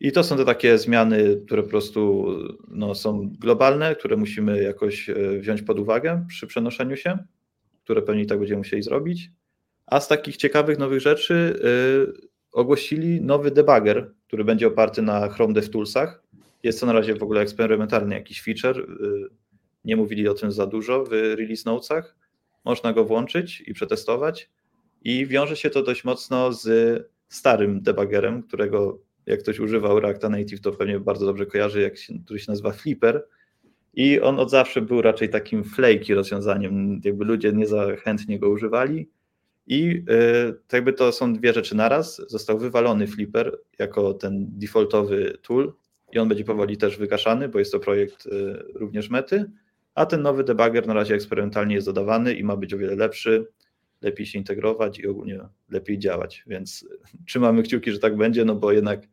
I 0.00 0.12
to 0.12 0.24
są 0.24 0.36
te 0.36 0.44
takie 0.44 0.78
zmiany, 0.78 1.42
które 1.46 1.62
po 1.62 1.68
prostu 1.68 2.26
no, 2.68 2.94
są 2.94 3.30
globalne, 3.38 3.96
które 3.96 4.16
musimy 4.16 4.62
jakoś 4.62 5.10
wziąć 5.40 5.62
pod 5.62 5.78
uwagę 5.78 6.24
przy 6.28 6.46
przenoszeniu 6.46 6.96
się, 6.96 7.18
które 7.84 8.02
pewnie 8.02 8.22
i 8.22 8.26
tak 8.26 8.38
będziemy 8.38 8.58
musieli 8.58 8.82
zrobić. 8.82 9.30
A 9.86 10.00
z 10.00 10.08
takich 10.08 10.36
ciekawych 10.36 10.78
nowych 10.78 11.00
rzeczy 11.00 11.60
yy, 11.62 12.28
ogłosili 12.52 13.20
nowy 13.20 13.50
debugger, 13.50 14.14
który 14.26 14.44
będzie 14.44 14.66
oparty 14.66 15.02
na 15.02 15.28
Chrome 15.28 15.54
DevToolsach. 15.54 16.22
Jest 16.62 16.80
to 16.80 16.86
na 16.86 16.92
razie 16.92 17.14
w 17.14 17.22
ogóle 17.22 17.40
eksperymentalny 17.40 18.14
jakiś 18.14 18.42
feature. 18.42 18.86
Yy, 19.00 19.30
nie 19.88 19.96
mówili 19.96 20.28
o 20.28 20.34
tym 20.34 20.52
za 20.52 20.66
dużo 20.66 21.04
w 21.04 21.12
release 21.12 21.64
notesach. 21.64 22.16
Można 22.64 22.92
go 22.92 23.04
włączyć 23.04 23.62
i 23.66 23.74
przetestować. 23.74 24.50
I 25.04 25.26
wiąże 25.26 25.56
się 25.56 25.70
to 25.70 25.82
dość 25.82 26.04
mocno 26.04 26.52
z 26.52 26.66
starym 27.28 27.82
debuggerem, 27.82 28.42
którego 28.42 28.98
jak 29.26 29.40
ktoś 29.40 29.60
używał 29.60 30.00
Reacta 30.00 30.28
Native, 30.28 30.60
to 30.60 30.72
pewnie 30.72 31.00
bardzo 31.00 31.26
dobrze 31.26 31.46
kojarzy, 31.46 31.80
jak 31.80 31.96
się, 31.96 32.14
który 32.24 32.40
się 32.40 32.52
nazywa 32.52 32.72
Flipper. 32.72 33.26
I 33.94 34.20
on 34.20 34.40
od 34.40 34.50
zawsze 34.50 34.82
był 34.82 35.02
raczej 35.02 35.28
takim 35.28 35.64
flaky 35.64 36.14
rozwiązaniem, 36.14 37.00
jakby 37.04 37.24
ludzie 37.24 37.52
nie 37.52 37.66
za 37.66 37.96
chętnie 37.96 38.38
go 38.38 38.48
używali. 38.48 39.10
I 39.66 40.04
to 40.68 40.76
jakby 40.76 40.92
to 40.92 41.12
są 41.12 41.34
dwie 41.34 41.52
rzeczy 41.52 41.76
naraz. 41.76 42.22
Został 42.30 42.58
wywalony 42.58 43.06
Flipper 43.06 43.58
jako 43.78 44.14
ten 44.14 44.46
defaultowy 44.48 45.38
tool 45.42 45.72
i 46.12 46.18
on 46.18 46.28
będzie 46.28 46.44
powoli 46.44 46.76
też 46.76 46.96
wygaszany, 46.96 47.48
bo 47.48 47.58
jest 47.58 47.72
to 47.72 47.80
projekt 47.80 48.26
y, 48.26 48.30
również 48.74 49.10
mety, 49.10 49.50
a 49.98 50.06
ten 50.06 50.22
nowy 50.22 50.44
debugger 50.44 50.86
na 50.86 50.94
razie 50.94 51.14
eksperymentalnie 51.14 51.74
jest 51.74 51.86
dodawany 51.86 52.34
i 52.34 52.44
ma 52.44 52.56
być 52.56 52.74
o 52.74 52.78
wiele 52.78 52.96
lepszy, 52.96 53.46
lepiej 54.02 54.26
się 54.26 54.38
integrować 54.38 54.98
i 54.98 55.06
ogólnie 55.06 55.40
lepiej 55.70 55.98
działać, 55.98 56.44
więc 56.46 56.88
trzymamy 57.26 57.62
kciuki, 57.62 57.92
że 57.92 57.98
tak 57.98 58.16
będzie, 58.16 58.44
no 58.44 58.54
bo 58.54 58.72
jednak 58.72 59.04
y, 59.04 59.08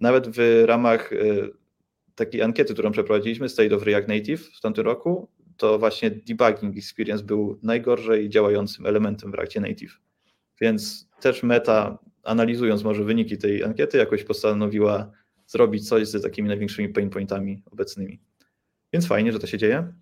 nawet 0.00 0.28
w 0.28 0.64
ramach 0.66 1.12
y, 1.12 1.50
takiej 2.14 2.42
ankiety, 2.42 2.72
którą 2.72 2.90
przeprowadziliśmy, 2.90 3.48
State 3.48 3.76
of 3.76 3.82
React 3.82 4.08
Native 4.08 4.46
w 4.46 4.60
tamtym 4.60 4.84
roku, 4.84 5.28
to 5.56 5.78
właśnie 5.78 6.10
debugging 6.10 6.76
experience 6.76 7.24
był 7.24 7.58
najgorzej 7.62 8.28
działającym 8.28 8.86
elementem 8.86 9.30
w 9.30 9.34
Reactie 9.34 9.60
Native. 9.60 10.00
Więc 10.60 11.08
też 11.20 11.42
Meta, 11.42 11.98
analizując 12.22 12.84
może 12.84 13.04
wyniki 13.04 13.38
tej 13.38 13.64
ankiety, 13.64 13.98
jakoś 13.98 14.24
postanowiła 14.24 15.10
zrobić 15.46 15.88
coś 15.88 16.08
z 16.08 16.22
takimi 16.22 16.48
największymi 16.48 16.88
pain 16.88 17.10
pointami 17.10 17.62
obecnymi. 17.70 18.20
Więc 18.96 19.06
fajnie, 19.06 19.32
że 19.32 19.38
to 19.38 19.46
się 19.46 19.58
dzieje. 19.58 19.92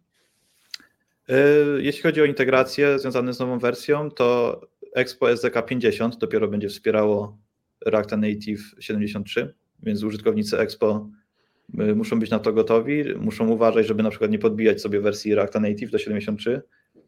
E, 1.29 1.37
jeśli 1.79 2.03
chodzi 2.03 2.23
o 2.23 2.25
integrację 2.25 2.99
związane 2.99 3.33
z 3.33 3.39
nową 3.39 3.59
wersją, 3.59 4.11
to 4.11 4.61
Expo 4.95 5.31
SDK 5.31 5.63
50 5.63 6.19
dopiero 6.19 6.49
będzie 6.49 6.69
wspierało 6.69 7.39
Reacta 7.87 8.17
Native 8.17 8.75
73, 8.81 9.55
więc 9.83 10.03
użytkownicy 10.03 10.59
Expo 10.59 11.09
Y, 11.81 11.95
muszą 11.95 12.21
być 12.21 12.31
na 12.31 12.39
to 12.39 12.53
gotowi, 12.53 13.05
muszą 13.21 13.49
uważać, 13.49 13.87
żeby 13.87 14.03
na 14.03 14.11
przykład 14.11 14.31
nie 14.31 14.39
podbijać 14.39 14.81
sobie 14.81 15.01
wersji 15.01 15.35
Reacta 15.35 15.61
Native 15.61 15.91
do 15.91 15.99
73. 15.99 16.63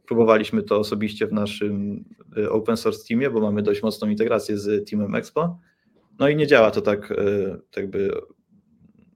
Próbowaliśmy 0.06 0.62
to 0.62 0.78
osobiście 0.78 1.26
w 1.26 1.32
naszym 1.32 2.04
y, 2.38 2.50
open 2.50 2.76
source 2.76 3.08
teamie, 3.08 3.30
bo 3.30 3.40
mamy 3.40 3.62
dość 3.62 3.82
mocną 3.82 4.08
integrację 4.08 4.58
z 4.58 4.90
teamem 4.90 5.14
Expo. 5.14 5.58
No 6.18 6.28
i 6.28 6.36
nie 6.36 6.46
działa 6.46 6.70
to 6.70 6.80
tak, 6.80 7.14
tak 7.70 7.82
jakby 7.82 8.10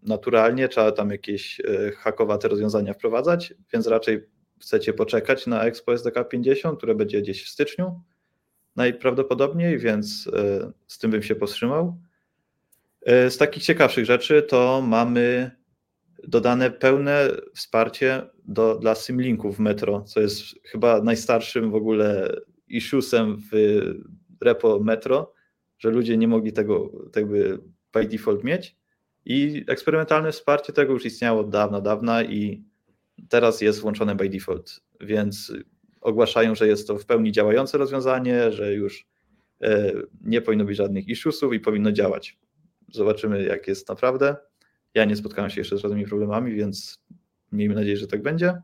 naturalnie, 0.02 0.68
trzeba 0.68 0.92
tam 0.92 1.10
jakieś 1.10 1.60
hakowate 1.96 2.48
rozwiązania 2.48 2.94
wprowadzać, 2.94 3.54
więc 3.72 3.86
raczej 3.86 4.26
chcecie 4.60 4.92
poczekać 4.92 5.46
na 5.46 5.64
Expo 5.64 5.94
SDK 5.94 6.24
50, 6.24 6.78
które 6.78 6.94
będzie 6.94 7.22
gdzieś 7.22 7.44
w 7.44 7.48
styczniu 7.48 8.00
najprawdopodobniej, 8.76 9.78
więc 9.78 10.30
z 10.86 10.98
tym 10.98 11.10
bym 11.10 11.22
się 11.22 11.34
powstrzymał. 11.34 12.00
E, 13.06 13.30
z 13.30 13.36
takich 13.36 13.62
ciekawszych 13.62 14.04
rzeczy 14.04 14.42
to 14.42 14.82
mamy 14.86 15.50
dodane 16.28 16.70
pełne 16.70 17.28
wsparcie 17.54 18.22
do, 18.44 18.78
dla 18.78 18.94
symlinków 18.94 19.56
w 19.56 19.60
Metro, 19.60 20.02
co 20.02 20.20
jest 20.20 20.42
chyba 20.64 21.02
najstarszym 21.02 21.70
w 21.70 21.74
ogóle 21.74 22.36
issuesem 22.68 23.36
w 23.52 23.80
repo 24.40 24.80
Metro, 24.80 25.32
że 25.78 25.90
ludzie 25.90 26.16
nie 26.16 26.28
mogli 26.28 26.52
tego 26.52 26.90
jakby 27.16 27.58
by 27.92 28.06
default 28.06 28.44
mieć. 28.44 28.79
I 29.24 29.64
eksperymentalne 29.68 30.32
wsparcie 30.32 30.72
tego 30.72 30.92
już 30.92 31.06
istniało 31.06 31.40
od 31.40 31.50
dawna, 31.50 31.80
dawna 31.80 32.22
i 32.22 32.64
teraz 33.28 33.60
jest 33.60 33.80
włączone 33.80 34.14
by 34.14 34.28
default, 34.28 34.80
więc 35.00 35.52
ogłaszają, 36.00 36.54
że 36.54 36.68
jest 36.68 36.86
to 36.86 36.98
w 36.98 37.06
pełni 37.06 37.32
działające 37.32 37.78
rozwiązanie, 37.78 38.52
że 38.52 38.74
już 38.74 39.06
e, 39.62 39.92
nie 40.24 40.42
powinno 40.42 40.64
być 40.64 40.76
żadnych 40.76 41.08
issuesów 41.08 41.52
i 41.52 41.60
powinno 41.60 41.92
działać. 41.92 42.38
Zobaczymy, 42.92 43.42
jak 43.44 43.68
jest 43.68 43.88
naprawdę. 43.88 44.36
Ja 44.94 45.04
nie 45.04 45.16
spotkałem 45.16 45.50
się 45.50 45.60
jeszcze 45.60 45.76
z 45.76 45.80
żadnymi 45.80 46.06
problemami, 46.06 46.54
więc 46.54 47.02
miejmy 47.52 47.74
nadzieję, 47.74 47.96
że 47.96 48.06
tak 48.06 48.22
będzie. 48.22 48.62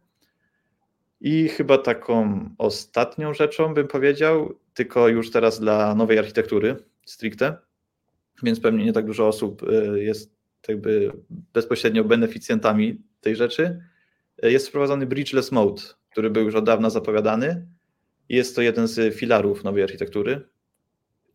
I 1.20 1.48
chyba 1.48 1.78
taką 1.78 2.48
ostatnią 2.58 3.34
rzeczą 3.34 3.74
bym 3.74 3.88
powiedział, 3.88 4.54
tylko 4.74 5.08
już 5.08 5.30
teraz 5.30 5.60
dla 5.60 5.94
nowej 5.94 6.18
architektury 6.18 6.76
stricte, 7.06 7.56
więc 8.42 8.60
pewnie 8.60 8.84
nie 8.84 8.92
tak 8.92 9.06
dużo 9.06 9.28
osób 9.28 9.62
y, 9.62 10.02
jest 10.02 10.35
jakby 10.68 11.12
bezpośrednio 11.28 12.04
beneficjentami 12.04 13.02
tej 13.20 13.36
rzeczy. 13.36 13.80
Jest 14.42 14.68
wprowadzony 14.68 15.06
bridgeless 15.06 15.52
mode, 15.52 15.82
który 16.10 16.30
był 16.30 16.44
już 16.44 16.54
od 16.54 16.64
dawna 16.64 16.90
zapowiadany. 16.90 17.66
Jest 18.28 18.56
to 18.56 18.62
jeden 18.62 18.86
z 18.86 19.14
filarów 19.14 19.64
nowej 19.64 19.82
architektury. 19.82 20.40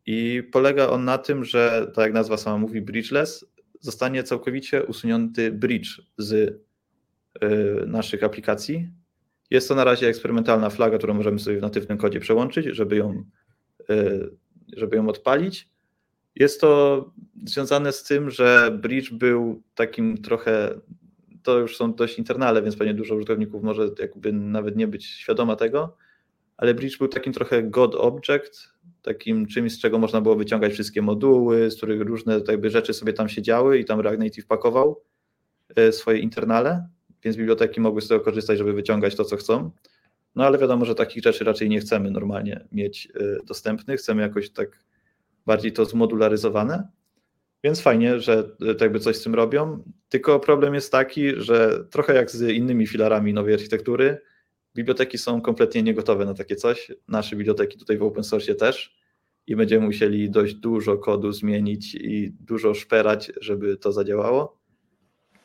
I 0.05 0.43
polega 0.51 0.87
on 0.87 1.05
na 1.05 1.17
tym, 1.17 1.45
że, 1.45 1.91
tak 1.95 2.03
jak 2.05 2.13
nazwa 2.13 2.37
sama 2.37 2.57
mówi, 2.57 2.81
bridgeless, 2.81 3.45
zostanie 3.79 4.23
całkowicie 4.23 4.83
usunięty 4.83 5.51
bridge 5.51 6.01
z 6.17 6.31
y, 6.33 6.57
naszych 7.87 8.23
aplikacji. 8.23 8.89
Jest 9.49 9.67
to 9.67 9.75
na 9.75 9.83
razie 9.83 10.07
eksperymentalna 10.07 10.69
flaga, 10.69 10.97
którą 10.97 11.13
możemy 11.13 11.39
sobie 11.39 11.57
w 11.57 11.61
natywnym 11.61 11.97
kodzie 11.97 12.19
przełączyć, 12.19 12.65
żeby 12.65 12.95
ją, 12.95 13.23
y, 13.89 14.29
żeby 14.77 14.95
ją 14.95 15.09
odpalić. 15.09 15.69
Jest 16.35 16.61
to 16.61 17.05
związane 17.45 17.91
z 17.91 18.03
tym, 18.03 18.29
że 18.29 18.77
bridge 18.81 19.13
był 19.13 19.61
takim 19.75 20.17
trochę, 20.17 20.79
to 21.43 21.59
już 21.59 21.77
są 21.77 21.93
dość 21.93 22.19
internale, 22.19 22.61
więc 22.61 22.75
pewnie 22.75 22.93
dużo 22.93 23.15
użytkowników 23.15 23.63
może 23.63 23.89
jakby 23.99 24.33
nawet 24.33 24.75
nie 24.75 24.87
być 24.87 25.05
świadoma 25.05 25.55
tego, 25.55 25.97
ale 26.57 26.73
bridge 26.73 26.97
był 26.97 27.07
takim 27.07 27.33
trochę 27.33 27.63
God 27.63 27.95
object, 27.95 28.73
takim 29.01 29.47
czymś, 29.47 29.71
z 29.71 29.79
czego 29.79 29.99
można 29.99 30.21
było 30.21 30.35
wyciągać 30.35 30.73
wszystkie 30.73 31.01
moduły, 31.01 31.71
z 31.71 31.77
których 31.77 32.01
różne 32.01 32.41
jakby 32.47 32.69
rzeczy 32.69 32.93
sobie 32.93 33.13
tam 33.13 33.29
się 33.29 33.41
działy 33.41 33.79
i 33.79 33.85
tam 33.85 33.99
React 33.99 34.19
Native 34.19 34.45
pakował 34.45 35.01
e, 35.75 35.91
swoje 35.91 36.19
internale, 36.19 36.87
więc 37.23 37.37
biblioteki 37.37 37.81
mogły 37.81 38.01
z 38.01 38.07
tego 38.07 38.21
korzystać, 38.21 38.57
żeby 38.57 38.73
wyciągać 38.73 39.15
to, 39.15 39.25
co 39.25 39.37
chcą. 39.37 39.71
No 40.35 40.45
ale 40.45 40.57
wiadomo, 40.57 40.85
że 40.85 40.95
takich 40.95 41.23
rzeczy 41.23 41.43
raczej 41.43 41.69
nie 41.69 41.79
chcemy 41.79 42.11
normalnie 42.11 42.67
mieć 42.71 43.07
e, 43.15 43.45
dostępnych, 43.45 43.99
chcemy 43.99 44.21
jakoś 44.21 44.49
tak 44.49 44.79
bardziej 45.45 45.73
to 45.73 45.85
zmodularyzowane. 45.85 46.87
Więc 47.63 47.81
fajnie, 47.81 48.19
że 48.19 48.55
e, 48.61 48.65
tak 48.67 48.81
jakby 48.81 48.99
coś 48.99 49.15
z 49.15 49.23
tym 49.23 49.35
robią. 49.35 49.83
Tylko 50.09 50.39
problem 50.39 50.73
jest 50.73 50.91
taki, 50.91 51.29
że 51.37 51.85
trochę 51.91 52.15
jak 52.15 52.31
z 52.31 52.41
innymi 52.41 52.87
filarami 52.87 53.33
nowej 53.33 53.53
architektury, 53.53 54.21
biblioteki 54.75 55.17
są 55.17 55.41
kompletnie 55.41 55.83
niegotowe 55.83 56.25
na 56.25 56.33
takie 56.33 56.55
coś. 56.55 56.91
Nasze 57.07 57.35
biblioteki 57.35 57.77
tutaj 57.77 57.97
w 57.97 58.03
open 58.03 58.23
source 58.23 58.55
też 58.55 59.01
i 59.47 59.55
będziemy 59.55 59.85
musieli 59.85 60.29
dość 60.29 60.53
dużo 60.53 60.97
kodu 60.97 61.31
zmienić 61.31 61.95
i 61.95 62.31
dużo 62.39 62.73
szperać, 62.73 63.31
żeby 63.41 63.77
to 63.77 63.91
zadziałało. 63.91 64.61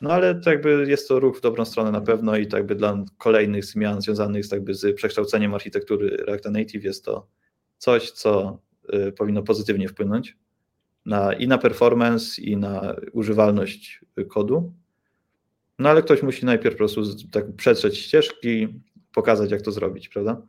No 0.00 0.10
ale 0.10 0.34
to 0.34 0.50
jakby 0.50 0.86
jest 0.88 1.08
to 1.08 1.20
ruch 1.20 1.38
w 1.38 1.40
dobrą 1.40 1.64
stronę 1.64 1.90
na 1.90 2.00
pewno 2.00 2.36
i 2.36 2.46
tak 2.46 2.58
jakby 2.58 2.74
dla 2.74 3.04
kolejnych 3.18 3.64
zmian 3.64 4.00
związanych 4.00 4.46
z, 4.46 4.52
jakby 4.52 4.74
z 4.74 4.96
przekształceniem 4.96 5.54
architektury 5.54 6.16
React 6.26 6.44
Native 6.44 6.84
jest 6.84 7.04
to 7.04 7.28
coś, 7.78 8.10
co 8.10 8.58
powinno 9.16 9.43
pozytywnie 9.43 9.88
wpłynąć 9.88 10.37
na, 11.07 11.33
i 11.33 11.49
na 11.49 11.59
performance, 11.59 12.43
i 12.43 12.57
na 12.57 12.95
używalność 13.12 14.05
kodu. 14.28 14.73
No 15.78 15.88
ale 15.88 16.02
ktoś 16.02 16.23
musi 16.23 16.47
najpierw 16.47 16.75
po 16.75 16.78
prostu 16.78 17.02
tak 17.31 17.57
przetrzeć 17.57 17.99
ścieżki, 17.99 18.69
pokazać, 19.14 19.50
jak 19.50 19.62
to 19.62 19.73
zrobić, 19.73 20.09
prawda? 20.09 20.43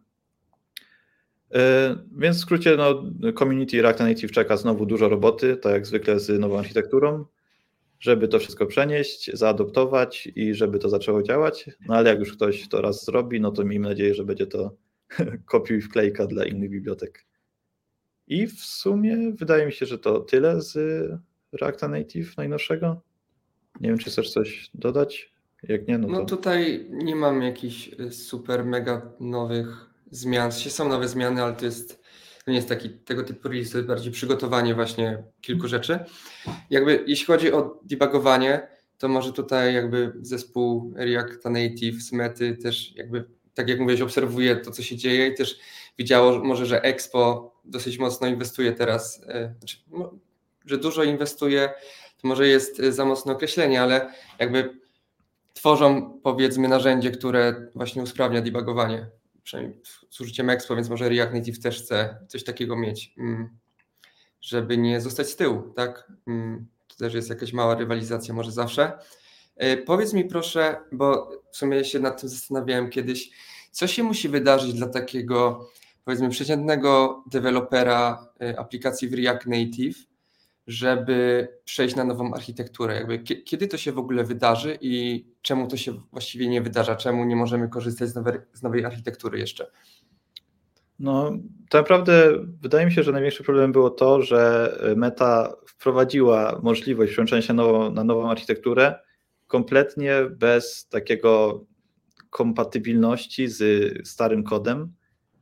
E, 1.53 1.95
więc 2.17 2.37
w 2.37 2.39
skrócie, 2.39 2.77
no, 2.77 3.03
community 3.39 3.81
React 3.81 3.99
Native 3.99 4.31
czeka 4.31 4.57
znowu 4.57 4.85
dużo 4.85 5.09
roboty, 5.09 5.57
tak 5.57 5.73
jak 5.73 5.87
zwykle 5.87 6.19
z 6.19 6.39
nową 6.39 6.59
architekturą, 6.59 7.25
żeby 7.99 8.27
to 8.27 8.39
wszystko 8.39 8.65
przenieść, 8.65 9.31
zaadoptować 9.33 10.29
i 10.35 10.53
żeby 10.53 10.79
to 10.79 10.89
zaczęło 10.89 11.23
działać. 11.23 11.69
No 11.87 11.95
ale 11.95 12.09
jak 12.09 12.19
już 12.19 12.33
ktoś 12.33 12.67
to 12.67 12.81
raz 12.81 13.05
zrobi, 13.05 13.41
no 13.41 13.51
to 13.51 13.65
miejmy 13.65 13.89
nadzieję, 13.89 14.13
że 14.13 14.25
będzie 14.25 14.47
to 14.47 14.75
kopiuj 15.45 15.81
wklejka 15.81 16.27
dla 16.27 16.45
innych 16.45 16.69
bibliotek. 16.69 17.26
I 18.27 18.47
w 18.47 18.59
sumie 18.59 19.31
wydaje 19.33 19.65
mi 19.65 19.71
się, 19.71 19.85
że 19.85 19.99
to 19.99 20.19
tyle 20.19 20.61
z 20.61 20.77
Reacta 21.51 21.87
Native 21.87 22.37
najnowszego. 22.37 23.01
Nie 23.81 23.89
wiem, 23.89 23.97
czy 23.97 24.09
chcesz 24.09 24.31
coś 24.31 24.69
dodać? 24.73 25.31
Jak 25.63 25.87
nie, 25.87 25.97
no, 25.97 26.07
no 26.07 26.13
to... 26.13 26.19
No 26.19 26.25
tutaj 26.25 26.87
nie 26.89 27.15
mam 27.15 27.41
jakichś 27.41 27.89
y, 27.99 28.11
super 28.11 28.65
mega 28.65 29.11
nowych 29.19 29.89
zmian. 30.11 30.51
Są 30.51 30.89
nowe 30.89 31.07
zmiany, 31.07 31.43
ale 31.43 31.53
to 31.53 31.65
jest 31.65 32.03
To 32.45 32.51
nie 32.51 32.57
jest 32.57 32.69
taki 32.69 32.89
tego 32.89 33.23
typu 33.23 33.47
release, 33.47 33.71
to 33.71 33.77
jest 33.77 33.87
bardziej 33.87 34.11
przygotowanie 34.11 34.75
właśnie 34.75 35.23
kilku 35.41 35.67
rzeczy. 35.67 35.99
Jakby 36.69 37.03
jeśli 37.07 37.25
chodzi 37.25 37.51
o 37.51 37.81
debugowanie, 37.83 38.67
to 38.97 39.07
może 39.07 39.33
tutaj 39.33 39.73
jakby 39.73 40.13
zespół 40.21 40.93
React 40.95 41.45
Native 41.45 42.01
z 42.01 42.11
Mety 42.11 42.57
też 42.57 42.95
jakby, 42.95 43.25
tak 43.53 43.69
jak 43.69 43.79
mówiłeś, 43.79 44.01
obserwuje 44.01 44.55
to, 44.55 44.71
co 44.71 44.83
się 44.83 44.95
dzieje 44.95 45.27
i 45.27 45.35
też 45.35 45.59
widziało 45.97 46.43
może, 46.43 46.65
że 46.65 46.83
Expo 46.83 47.55
dosyć 47.67 47.97
mocno 47.97 48.27
inwestuje 48.27 48.71
teraz, 48.71 49.21
e, 49.27 49.53
znaczy, 49.59 49.77
że 50.65 50.77
dużo 50.77 51.03
inwestuje, 51.03 51.69
to 52.21 52.27
może 52.27 52.47
jest 52.47 52.77
za 52.77 53.05
mocne 53.05 53.33
określenie, 53.33 53.81
ale 53.81 54.13
jakby 54.39 54.79
tworzą 55.53 56.19
powiedzmy 56.23 56.67
narzędzie, 56.67 57.11
które 57.11 57.69
właśnie 57.75 58.03
usprawnia 58.03 58.41
debugowanie, 58.41 59.09
przynajmniej 59.43 59.81
z 60.09 60.21
użyciem 60.21 60.49
Expo, 60.49 60.75
więc 60.75 60.89
może 60.89 61.09
React 61.09 61.33
Native 61.33 61.59
też 61.59 61.81
chce 61.81 62.25
coś 62.27 62.43
takiego 62.43 62.75
mieć, 62.75 63.13
mm, 63.17 63.49
żeby 64.41 64.77
nie 64.77 65.01
zostać 65.01 65.29
z 65.29 65.35
tyłu, 65.35 65.73
tak? 65.75 66.11
Mm, 66.27 66.67
to 66.87 66.95
też 66.95 67.13
jest 67.13 67.29
jakaś 67.29 67.53
mała 67.53 67.75
rywalizacja 67.75 68.33
może 68.33 68.51
zawsze. 68.51 68.91
E, 69.55 69.77
powiedz 69.77 70.13
mi 70.13 70.25
proszę, 70.25 70.77
bo 70.91 71.29
w 71.51 71.57
sumie 71.57 71.85
się 71.85 71.99
nad 71.99 72.21
tym 72.21 72.29
zastanawiałem 72.29 72.89
kiedyś, 72.89 73.29
co 73.71 73.87
się 73.87 74.03
musi 74.03 74.29
wydarzyć 74.29 74.73
dla 74.73 74.87
takiego 74.87 75.69
powiedzmy 76.07 76.29
przeciętnego 76.29 77.23
dewelopera 77.31 78.27
e, 78.41 78.59
aplikacji 78.59 79.09
w 79.09 79.13
React 79.13 79.45
Native, 79.47 79.97
żeby 80.67 81.47
przejść 81.65 81.95
na 81.95 82.03
nową 82.03 82.33
architekturę? 82.33 82.95
Jakby, 82.95 83.19
kiedy 83.19 83.67
to 83.67 83.77
się 83.77 83.91
w 83.91 83.97
ogóle 83.97 84.23
wydarzy 84.23 84.77
i 84.81 85.25
czemu 85.41 85.67
to 85.67 85.77
się 85.77 86.01
właściwie 86.11 86.47
nie 86.47 86.61
wydarza? 86.61 86.95
Czemu 86.95 87.25
nie 87.25 87.35
możemy 87.35 87.69
korzystać 87.69 88.09
z 88.09 88.15
nowej, 88.15 88.39
z 88.53 88.63
nowej 88.63 88.85
architektury 88.85 89.39
jeszcze? 89.39 89.71
No, 90.99 91.31
tak 91.69 91.81
naprawdę 91.81 92.31
wydaje 92.61 92.85
mi 92.85 92.91
się, 92.91 93.03
że 93.03 93.11
największy 93.11 93.43
problem 93.43 93.71
było 93.71 93.89
to, 93.89 94.21
że 94.21 94.71
Meta 94.95 95.53
wprowadziła 95.65 96.59
możliwość 96.63 97.11
przełączenia 97.11 97.41
się 97.41 97.53
na 97.93 98.03
nową 98.03 98.29
architekturę 98.29 98.99
kompletnie 99.47 100.13
bez 100.31 100.87
takiego 100.87 101.65
kompatybilności 102.29 103.47
z 103.47 104.07
starym 104.07 104.43
kodem. 104.43 104.93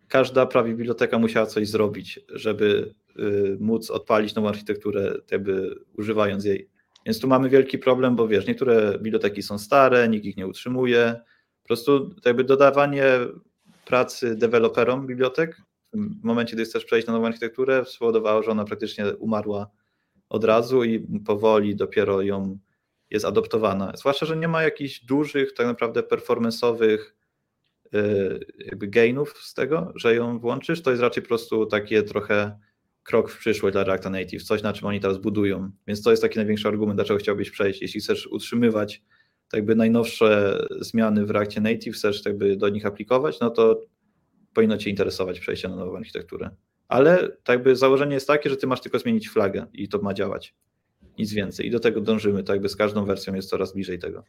Każda 0.08 0.46
prawie 0.46 0.70
biblioteka 0.70 1.20
musiała 1.20 1.46
coś 1.46 1.70
zrobić, 1.70 2.20
żeby 2.30 2.96
Y, 3.20 3.58
móc 3.60 3.92
odpalić 3.92 4.36
nową 4.36 4.48
architekturę, 4.48 5.18
jakby 5.32 5.76
używając 5.98 6.46
jej. 6.46 6.70
Więc 7.06 7.20
tu 7.20 7.28
mamy 7.28 7.50
wielki 7.50 7.78
problem, 7.78 8.16
bo 8.16 8.28
wiesz, 8.28 8.48
niektóre 8.48 9.00
biblioteki 9.00 9.44
są 9.44 9.58
stare, 9.58 10.10
nikt 10.10 10.26
ich 10.26 10.38
nie 10.38 10.48
utrzymuje. 10.48 11.22
Po 11.62 11.68
prostu 11.68 12.16
jakby 12.26 12.44
dodawanie 12.44 13.06
pracy 13.86 14.36
deweloperom 14.36 15.08
bibliotek 15.08 15.62
w 15.94 16.24
momencie, 16.24 16.56
gdy 16.56 16.66
chcesz 16.66 16.86
przejść 16.86 17.08
na 17.08 17.14
nową 17.14 17.28
architekturę, 17.28 17.86
spowodowało, 17.86 18.44
że 18.44 18.52
ona 18.52 18.66
praktycznie 18.66 19.16
umarła 19.16 19.70
od 20.30 20.44
razu 20.44 20.84
i 20.84 21.00
powoli 21.26 21.76
dopiero 21.76 22.22
ją 22.22 22.58
jest 23.10 23.26
adoptowana. 23.26 23.94
Zwłaszcza, 23.96 24.26
że 24.26 24.38
nie 24.38 24.48
ma 24.48 24.64
jakichś 24.64 25.00
dużych, 25.00 25.54
tak 25.54 25.68
naprawdę 25.68 26.02
performance'owych 26.02 26.98
jakby 28.66 28.88
gainów 28.88 29.38
z 29.38 29.54
tego, 29.54 29.94
że 29.96 30.16
ją 30.16 30.40
włączysz. 30.40 30.82
To 30.82 30.92
jest 30.92 31.02
raczej 31.02 31.24
po 31.24 31.28
prostu 31.28 31.66
takie 31.66 32.04
trochę 32.04 32.60
krok 33.04 33.32
w 33.32 33.38
przyszłość 33.38 33.74
dla 33.74 33.84
Reacta 33.84 34.10
Native, 34.10 34.44
coś 34.44 34.62
na 34.62 34.74
czym 34.74 34.88
oni 34.88 35.00
teraz 35.00 35.18
budują. 35.18 35.72
Więc 35.88 36.02
to 36.02 36.12
jest 36.12 36.22
taki 36.22 36.38
największy 36.38 36.68
argument, 36.68 36.98
dlaczego 36.98 37.20
chciałbyś 37.20 37.52
przejść. 37.52 37.82
Jeśli 37.82 38.00
chcesz 38.00 38.28
utrzymywać 38.28 39.04
tak 39.52 39.58
jakby 39.58 39.76
najnowsze 39.76 40.60
zmiany 40.80 41.26
w 41.26 41.32
Reactie 41.32 41.62
Native, 41.62 41.96
chcesz 41.96 42.24
tak 42.24 42.32
jakby 42.32 42.56
do 42.56 42.70
nich 42.70 42.86
aplikować, 42.86 43.40
no 43.40 43.50
to 43.50 43.82
powinno 44.54 44.78
Cię 44.78 44.90
interesować 44.90 45.40
przejście 45.40 45.68
na 45.68 45.76
nową 45.76 45.98
architekturę. 45.98 46.50
Ale 46.88 47.18
tak 47.44 47.54
jakby 47.54 47.76
założenie 47.76 48.14
jest 48.14 48.28
takie, 48.28 48.50
że 48.50 48.58
Ty 48.58 48.68
masz 48.68 48.82
tylko 48.82 49.00
zmienić 49.00 49.30
flagę 49.30 49.68
i 49.74 49.90
to 49.90 50.02
ma 50.02 50.14
działać. 50.14 50.56
Nic 51.18 51.34
więcej. 51.34 51.68
I 51.68 51.72
do 51.72 51.80
tego 51.80 52.02
dążymy. 52.02 52.44
Tak 52.44 52.54
jakby 52.54 52.70
z 52.70 52.76
każdą 52.76 53.06
wersją 53.06 53.34
jest 53.34 53.50
coraz 53.50 53.74
bliżej 53.74 54.00
tego. 54.00 54.24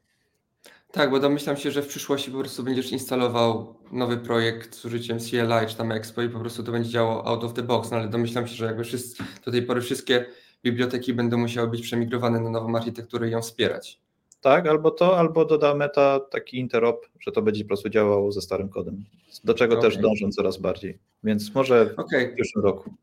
Tak, 0.93 1.11
bo 1.11 1.21
domyślam 1.21 1.57
się, 1.57 1.71
że 1.71 1.83
w 1.83 1.87
przyszłości 1.87 2.31
po 2.31 2.39
prostu 2.39 2.63
będziesz 2.63 2.93
instalował 2.93 3.75
nowy 3.93 4.17
projekt 4.17 4.75
z 4.75 4.85
użyciem 4.85 5.19
CLI 5.19 5.67
czy 5.69 5.77
tam 5.77 5.93
Expo 5.93 6.23
i 6.23 6.29
po 6.29 6.41
prostu 6.41 6.63
to 6.63 6.73
będzie 6.73 6.91
działało 6.91 7.27
out 7.27 7.45
of 7.45 7.55
the 7.55 7.63
box, 7.63 7.91
no 7.91 7.97
ale 7.97 8.09
domyślam 8.09 8.47
się, 8.47 8.55
że 8.55 8.67
jakby 8.67 8.85
wszyscy, 8.85 9.25
do 9.45 9.51
tej 9.53 9.63
pory 9.63 9.81
wszystkie 9.81 10.27
biblioteki 10.65 11.15
będą 11.15 11.39
musiały 11.39 11.69
być 11.69 11.83
przemigrowane 11.83 12.41
na 12.41 12.51
nową 12.51 12.77
architekturę 12.77 13.29
i 13.29 13.31
ją 13.31 13.43
wspierać. 13.43 14.01
Tak, 14.41 14.67
albo 14.67 14.91
to, 14.91 15.19
albo 15.19 15.45
doda 15.45 15.75
Meta 15.75 16.21
taki 16.21 16.59
interop, 16.59 17.07
że 17.21 17.33
to 17.33 17.43
będzie 17.43 17.65
po 17.65 17.69
prostu 17.69 17.89
działało 17.89 18.33
ze 18.33 18.41
starym 18.41 18.69
kodem, 18.69 19.05
do 19.45 19.55
czego 19.55 19.79
okay. 19.79 19.91
też 19.91 20.01
dążą 20.01 20.31
coraz 20.31 20.57
bardziej. 20.57 20.99
Więc 21.25 21.55
może 21.55 21.95
okay. 21.97 22.33
w 22.33 22.35
przyszłym 22.35 22.65
roku. 22.65 22.95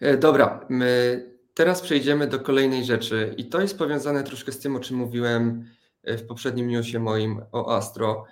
E, 0.00 0.16
dobra, 0.16 0.66
my 0.68 1.24
teraz 1.54 1.80
przejdziemy 1.80 2.26
do 2.26 2.40
kolejnej 2.40 2.84
rzeczy 2.84 3.34
i 3.36 3.44
to 3.44 3.60
jest 3.60 3.78
powiązane 3.78 4.22
troszkę 4.24 4.52
z 4.52 4.58
tym, 4.58 4.76
o 4.76 4.80
czym 4.80 4.96
mówiłem 4.96 5.64
E, 6.02 6.16
w 6.16 6.26
poprzednim 6.26 6.68
newsie 6.68 6.98
moim 6.98 7.42
o 7.52 7.76
Astro, 7.76 8.24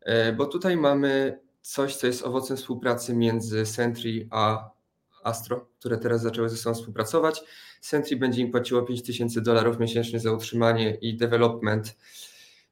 e, 0.00 0.32
bo 0.32 0.46
tutaj 0.46 0.76
mamy 0.76 1.40
coś, 1.62 1.96
co 1.96 2.06
jest 2.06 2.22
owocem 2.22 2.56
współpracy 2.56 3.14
między 3.14 3.66
Sentry 3.66 4.28
a 4.30 4.70
Astro, 5.24 5.68
które 5.78 5.98
teraz 5.98 6.22
zaczęły 6.22 6.48
ze 6.48 6.56
sobą 6.56 6.74
współpracować. 6.74 7.42
Sentry 7.80 8.16
będzie 8.16 8.42
im 8.42 8.50
płaciło 8.50 8.82
5000 8.82 9.40
dolarów 9.40 9.78
miesięcznie 9.78 10.20
za 10.20 10.32
utrzymanie 10.32 10.94
i 10.94 11.16
development, 11.16 11.96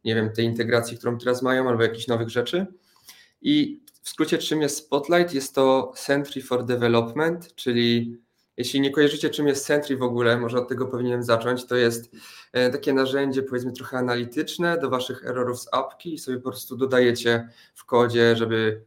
nie 0.04 0.14
wiem, 0.14 0.32
tej 0.32 0.44
integracji, 0.44 0.98
którą 0.98 1.18
teraz 1.18 1.42
mają, 1.42 1.68
albo 1.68 1.82
jakichś 1.82 2.06
nowych 2.06 2.28
rzeczy. 2.28 2.66
I 3.42 3.80
w 4.02 4.08
skrócie, 4.08 4.38
czym 4.38 4.62
jest 4.62 4.76
Spotlight? 4.76 5.34
Jest 5.34 5.54
to 5.54 5.92
Sentry 5.96 6.42
for 6.42 6.64
Development, 6.64 7.54
czyli 7.54 8.18
jeśli 8.56 8.80
nie 8.80 8.90
kojarzycie, 8.90 9.30
czym 9.30 9.46
jest 9.46 9.64
Sentry 9.64 9.96
w 9.96 10.02
ogóle, 10.02 10.36
może 10.36 10.58
od 10.58 10.68
tego 10.68 10.86
powinienem 10.86 11.22
zacząć, 11.22 11.66
to 11.66 11.76
jest 11.76 12.10
e, 12.52 12.70
takie 12.70 12.92
narzędzie, 12.92 13.42
powiedzmy, 13.42 13.72
trochę 13.72 13.98
analityczne 13.98 14.78
do 14.78 14.90
waszych 14.90 15.26
errorów 15.26 15.60
z 15.60 15.68
apki 15.72 16.14
i 16.14 16.18
sobie 16.18 16.36
po 16.36 16.50
prostu 16.50 16.76
dodajecie 16.76 17.48
w 17.74 17.84
kodzie, 17.84 18.36
żeby 18.36 18.84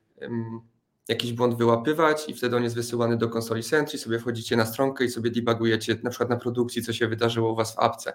jakiś 1.08 1.34
błąd 1.34 1.58
wyłapywać 1.58 2.30
i 2.30 2.34
wtedy 2.34 2.56
on 2.56 2.64
jest 2.64 2.76
wysyłany 2.76 3.18
do 3.18 3.30
konsoli 3.30 3.64
Sentry, 3.64 4.00
sobie 4.00 4.20
wchodzicie 4.20 4.56
na 4.56 4.66
stronkę 4.66 5.06
i 5.06 5.10
sobie 5.10 5.32
debugujecie 5.32 5.98
na 6.04 6.10
przykład 6.10 6.30
na 6.30 6.38
produkcji, 6.38 6.84
co 6.84 6.94
się 6.94 7.08
wydarzyło 7.08 7.52
u 7.52 7.56
was 7.56 7.76
w 7.76 7.80
apce. 7.80 8.14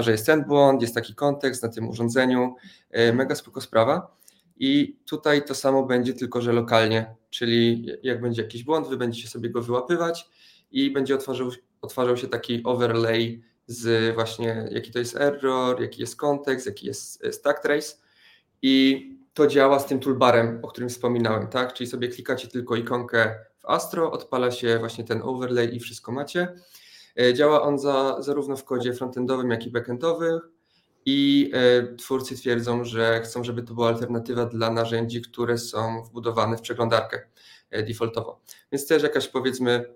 Że 0.00 0.10
jest 0.10 0.26
ten 0.26 0.44
błąd, 0.44 0.82
jest 0.82 0.94
taki 0.94 1.14
kontekst 1.14 1.62
na 1.62 1.68
tym 1.68 1.88
urządzeniu, 1.88 2.54
e, 2.90 3.12
mega 3.12 3.34
spoko 3.34 3.60
sprawa. 3.60 4.16
I 4.56 4.98
tutaj 5.06 5.44
to 5.44 5.54
samo 5.54 5.86
będzie, 5.86 6.14
tylko 6.14 6.40
że 6.40 6.52
lokalnie, 6.52 7.14
czyli 7.30 7.86
jak 8.02 8.20
będzie 8.20 8.42
jakiś 8.42 8.64
błąd, 8.64 8.88
wy 8.88 8.96
będziecie 8.96 9.28
sobie 9.28 9.50
go 9.50 9.62
wyłapywać 9.62 10.30
i 10.74 10.90
będzie 10.90 11.14
otworzył, 11.14 11.50
otwarzał 11.82 12.16
się 12.16 12.28
taki 12.28 12.62
overlay 12.64 13.42
z 13.66 14.14
właśnie 14.14 14.68
jaki 14.70 14.90
to 14.90 14.98
jest 14.98 15.16
error, 15.16 15.80
jaki 15.80 16.00
jest 16.00 16.16
kontekst, 16.16 16.66
jaki 16.66 16.86
jest 16.86 17.24
e, 17.24 17.32
stack 17.32 17.60
trace 17.62 17.96
i 18.62 19.04
to 19.34 19.46
działa 19.46 19.78
z 19.78 19.86
tym 19.86 20.00
toolbarem, 20.00 20.58
o 20.62 20.68
którym 20.68 20.88
wspominałem, 20.88 21.46
tak? 21.46 21.72
Czyli 21.72 21.90
sobie 21.90 22.08
klikacie 22.08 22.48
tylko 22.48 22.76
ikonkę 22.76 23.34
w 23.58 23.66
Astro, 23.66 24.12
odpala 24.12 24.50
się 24.50 24.78
właśnie 24.78 25.04
ten 25.04 25.22
overlay 25.22 25.76
i 25.76 25.80
wszystko 25.80 26.12
macie. 26.12 26.54
E, 27.20 27.34
działa 27.34 27.62
on 27.62 27.78
za, 27.78 28.22
zarówno 28.22 28.56
w 28.56 28.64
kodzie 28.64 28.94
frontendowym, 28.94 29.50
jak 29.50 29.66
i 29.66 29.70
backendowym 29.70 30.40
i 31.06 31.50
e, 31.54 31.96
twórcy 31.96 32.36
twierdzą, 32.36 32.84
że 32.84 33.20
chcą, 33.24 33.44
żeby 33.44 33.62
to 33.62 33.74
była 33.74 33.88
alternatywa 33.88 34.46
dla 34.46 34.70
narzędzi, 34.70 35.22
które 35.22 35.58
są 35.58 36.02
wbudowane 36.02 36.56
w 36.56 36.60
przeglądarkę 36.60 37.28
defaultowo. 37.70 38.40
Więc 38.72 38.86
też 38.86 39.02
jakaś 39.02 39.28
powiedzmy 39.28 39.94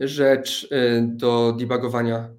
rzecz 0.00 0.64
y, 0.72 1.02
do 1.06 1.52
debugowania 1.58 2.30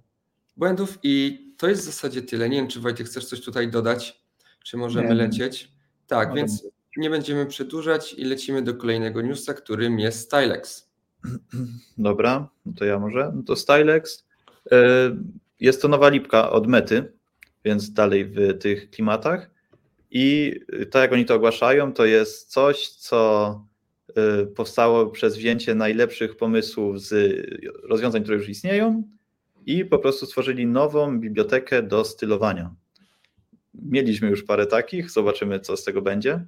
błędów 0.57 0.99
i 1.03 1.41
to 1.57 1.69
jest 1.69 1.81
w 1.81 1.85
zasadzie 1.85 2.21
tyle. 2.21 2.49
Nie 2.49 2.57
wiem, 2.57 2.67
czy 2.67 2.79
Wojtek 2.79 3.07
chcesz 3.07 3.25
coś 3.25 3.41
tutaj 3.41 3.71
dodać, 3.71 4.23
czy 4.63 4.77
możemy 4.77 5.07
nie. 5.07 5.15
lecieć. 5.15 5.71
Tak, 6.07 6.33
więc 6.33 6.67
nie 6.97 7.09
będziemy 7.09 7.45
przedłużać 7.45 8.13
i 8.13 8.25
lecimy 8.25 8.61
do 8.61 8.75
kolejnego 8.75 9.21
newsa, 9.21 9.53
którym 9.53 9.99
jest 9.99 10.19
Stylex. 10.19 10.89
Dobra, 11.97 12.49
no 12.65 12.73
to 12.77 12.85
ja 12.85 12.99
może. 12.99 13.31
No 13.35 13.43
to 13.43 13.55
Stylex 13.55 14.25
y, 14.65 14.71
jest 15.59 15.81
to 15.81 15.87
nowa 15.87 16.09
lipka 16.09 16.51
od 16.51 16.67
Mety, 16.67 17.13
więc 17.65 17.93
dalej 17.93 18.25
w 18.25 18.57
tych 18.59 18.89
klimatach. 18.89 19.49
I 20.11 20.55
tak 20.91 21.01
jak 21.01 21.13
oni 21.13 21.25
to 21.25 21.35
ogłaszają, 21.35 21.93
to 21.93 22.05
jest 22.05 22.51
coś, 22.51 22.89
co 22.89 23.70
powstało 24.55 25.07
przez 25.07 25.37
wzięcie 25.37 25.75
najlepszych 25.75 26.37
pomysłów 26.37 27.01
z 27.01 27.41
rozwiązań, 27.83 28.23
które 28.23 28.37
już 28.37 28.49
istnieją 28.49 29.03
i 29.65 29.85
po 29.85 29.99
prostu 29.99 30.25
stworzyli 30.25 30.67
nową 30.67 31.19
bibliotekę 31.19 31.83
do 31.83 32.05
stylowania. 32.05 32.75
Mieliśmy 33.73 34.29
już 34.29 34.43
parę 34.43 34.65
takich, 34.65 35.11
zobaczymy, 35.11 35.59
co 35.59 35.77
z 35.77 35.83
tego 35.83 36.01
będzie. 36.01 36.45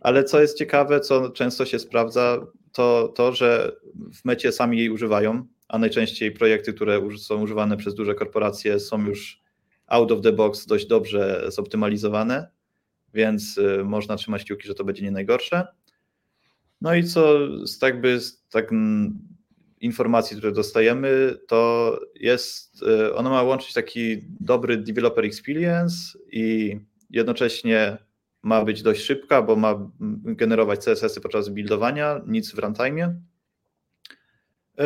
Ale 0.00 0.24
co 0.24 0.40
jest 0.40 0.58
ciekawe, 0.58 1.00
co 1.00 1.30
często 1.30 1.64
się 1.64 1.78
sprawdza, 1.78 2.46
to 2.72 3.08
to, 3.08 3.32
że 3.32 3.76
w 4.14 4.24
mecie 4.24 4.52
sami 4.52 4.78
jej 4.78 4.90
używają, 4.90 5.46
a 5.68 5.78
najczęściej 5.78 6.32
projekty, 6.32 6.72
które 6.72 7.00
są 7.18 7.42
używane 7.42 7.76
przez 7.76 7.94
duże 7.94 8.14
korporacje, 8.14 8.80
są 8.80 9.06
już 9.06 9.42
out 9.86 10.12
of 10.12 10.20
the 10.20 10.32
box 10.32 10.66
dość 10.66 10.86
dobrze 10.86 11.44
zoptymalizowane, 11.48 12.48
więc 13.14 13.58
y, 13.58 13.84
można 13.84 14.16
trzymać 14.16 14.44
kciuki, 14.44 14.68
że 14.68 14.74
to 14.74 14.84
będzie 14.84 15.02
nie 15.02 15.10
najgorsze. 15.10 15.66
No 16.84 16.94
i 16.94 17.04
co 17.04 17.38
z 17.66 17.82
jakby 17.82 18.20
z 18.20 18.48
tak 18.48 18.70
informacji, 19.80 20.36
które 20.36 20.52
dostajemy, 20.52 21.38
to 21.48 21.98
jest, 22.14 22.82
e, 22.82 23.14
ona 23.14 23.30
ma 23.30 23.42
łączyć 23.42 23.72
taki 23.72 24.18
dobry 24.40 24.76
developer 24.76 25.24
experience 25.24 26.18
i 26.32 26.76
jednocześnie 27.10 27.98
ma 28.42 28.64
być 28.64 28.82
dość 28.82 29.04
szybka, 29.04 29.42
bo 29.42 29.56
ma 29.56 29.90
generować 30.24 30.80
CSS-y 30.84 31.20
podczas 31.20 31.48
buildowania, 31.48 32.20
nic 32.26 32.54
w 32.54 32.58
runtime. 32.58 33.20
E, 34.78 34.84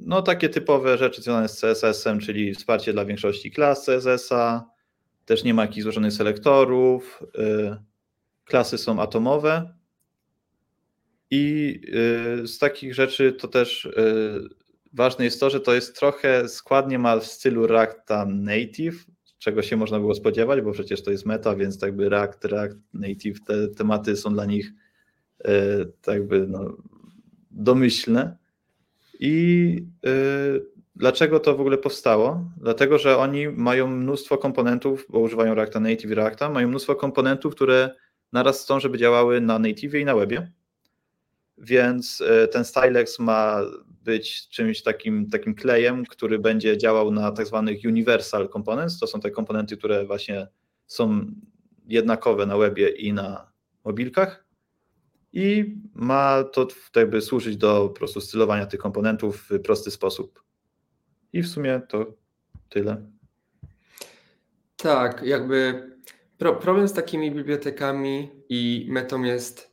no 0.00 0.22
takie 0.22 0.48
typowe 0.48 0.98
rzeczy 0.98 1.22
związane 1.22 1.48
z 1.48 1.60
CSS-em, 1.60 2.20
czyli 2.20 2.54
wsparcie 2.54 2.92
dla 2.92 3.04
większości 3.04 3.50
klas 3.50 3.86
CSS-a, 3.86 4.70
też 5.24 5.44
nie 5.44 5.54
ma 5.54 5.62
jakichś 5.62 5.82
złożonych 5.82 6.12
selektorów, 6.12 7.22
e, 7.38 7.78
klasy 8.44 8.78
są 8.78 9.02
atomowe, 9.02 9.77
i 11.30 11.80
y, 12.42 12.46
z 12.46 12.58
takich 12.58 12.94
rzeczy 12.94 13.32
to 13.32 13.48
też 13.48 13.84
y, 13.84 14.48
ważne 14.92 15.24
jest 15.24 15.40
to, 15.40 15.50
że 15.50 15.60
to 15.60 15.74
jest 15.74 15.96
trochę 15.96 16.48
składnie 16.48 16.98
ma 16.98 17.18
w 17.20 17.26
stylu 17.26 17.66
Reacta 17.66 18.26
Native, 18.26 19.06
czego 19.38 19.62
się 19.62 19.76
można 19.76 20.00
było 20.00 20.14
spodziewać, 20.14 20.60
bo 20.60 20.72
przecież 20.72 21.02
to 21.02 21.10
jest 21.10 21.26
meta, 21.26 21.56
więc 21.56 21.78
tak 21.78 21.96
by 21.96 22.08
React, 22.08 22.44
React 22.44 22.76
Native, 22.94 23.44
te 23.44 23.68
tematy 23.68 24.16
są 24.16 24.32
dla 24.32 24.44
nich 24.44 24.72
y, 25.40 25.48
tak 26.02 26.26
by 26.26 26.46
no, 26.48 26.76
domyślne. 27.50 28.36
I 29.20 29.86
dlaczego 30.96 31.40
to 31.40 31.56
w 31.56 31.60
ogóle 31.60 31.78
powstało? 31.78 32.50
Dlatego, 32.56 32.98
że 32.98 33.18
oni 33.18 33.48
mają 33.48 33.86
mnóstwo 33.86 34.38
komponentów, 34.38 35.06
bo 35.08 35.18
używają 35.18 35.54
Reacta 35.54 35.80
Native 35.80 36.10
i 36.10 36.14
Reacta, 36.14 36.50
mają 36.50 36.68
mnóstwo 36.68 36.94
komponentów, 36.94 37.54
które 37.54 37.90
naraz 38.32 38.62
chcą, 38.62 38.80
żeby 38.80 38.98
działały 38.98 39.40
na 39.40 39.58
native 39.58 39.94
i 39.94 40.04
na 40.04 40.14
webie 40.14 40.52
więc 41.60 42.20
e, 42.20 42.48
ten 42.48 42.64
Stylex 42.64 43.18
ma 43.18 43.60
być 44.04 44.48
czymś 44.48 44.82
takim, 44.82 45.30
takim 45.30 45.54
klejem, 45.54 46.06
który 46.06 46.38
będzie 46.38 46.78
działał 46.78 47.10
na 47.10 47.32
tak 47.32 47.46
zwanych 47.46 47.78
universal 47.84 48.48
components. 48.48 48.98
To 48.98 49.06
są 49.06 49.20
te 49.20 49.30
komponenty, 49.30 49.76
które 49.76 50.06
właśnie 50.06 50.48
są 50.86 51.26
jednakowe 51.86 52.46
na 52.46 52.56
webie 52.56 52.88
i 52.88 53.12
na 53.12 53.52
mobilkach. 53.84 54.44
I 55.32 55.76
ma 55.94 56.44
to 56.44 56.68
jakby 56.96 57.20
służyć 57.20 57.56
do 57.56 57.88
po 57.88 57.94
prostu 57.94 58.20
stylowania 58.20 58.66
tych 58.66 58.80
komponentów 58.80 59.48
w 59.50 59.60
prosty 59.60 59.90
sposób. 59.90 60.42
I 61.32 61.42
w 61.42 61.48
sumie 61.48 61.80
to 61.88 62.14
tyle. 62.68 63.10
Tak, 64.76 65.22
jakby 65.22 65.90
pro, 66.38 66.56
problem 66.56 66.88
z 66.88 66.92
takimi 66.92 67.30
bibliotekami 67.30 68.30
i 68.48 68.86
metą 68.90 69.22
jest 69.22 69.67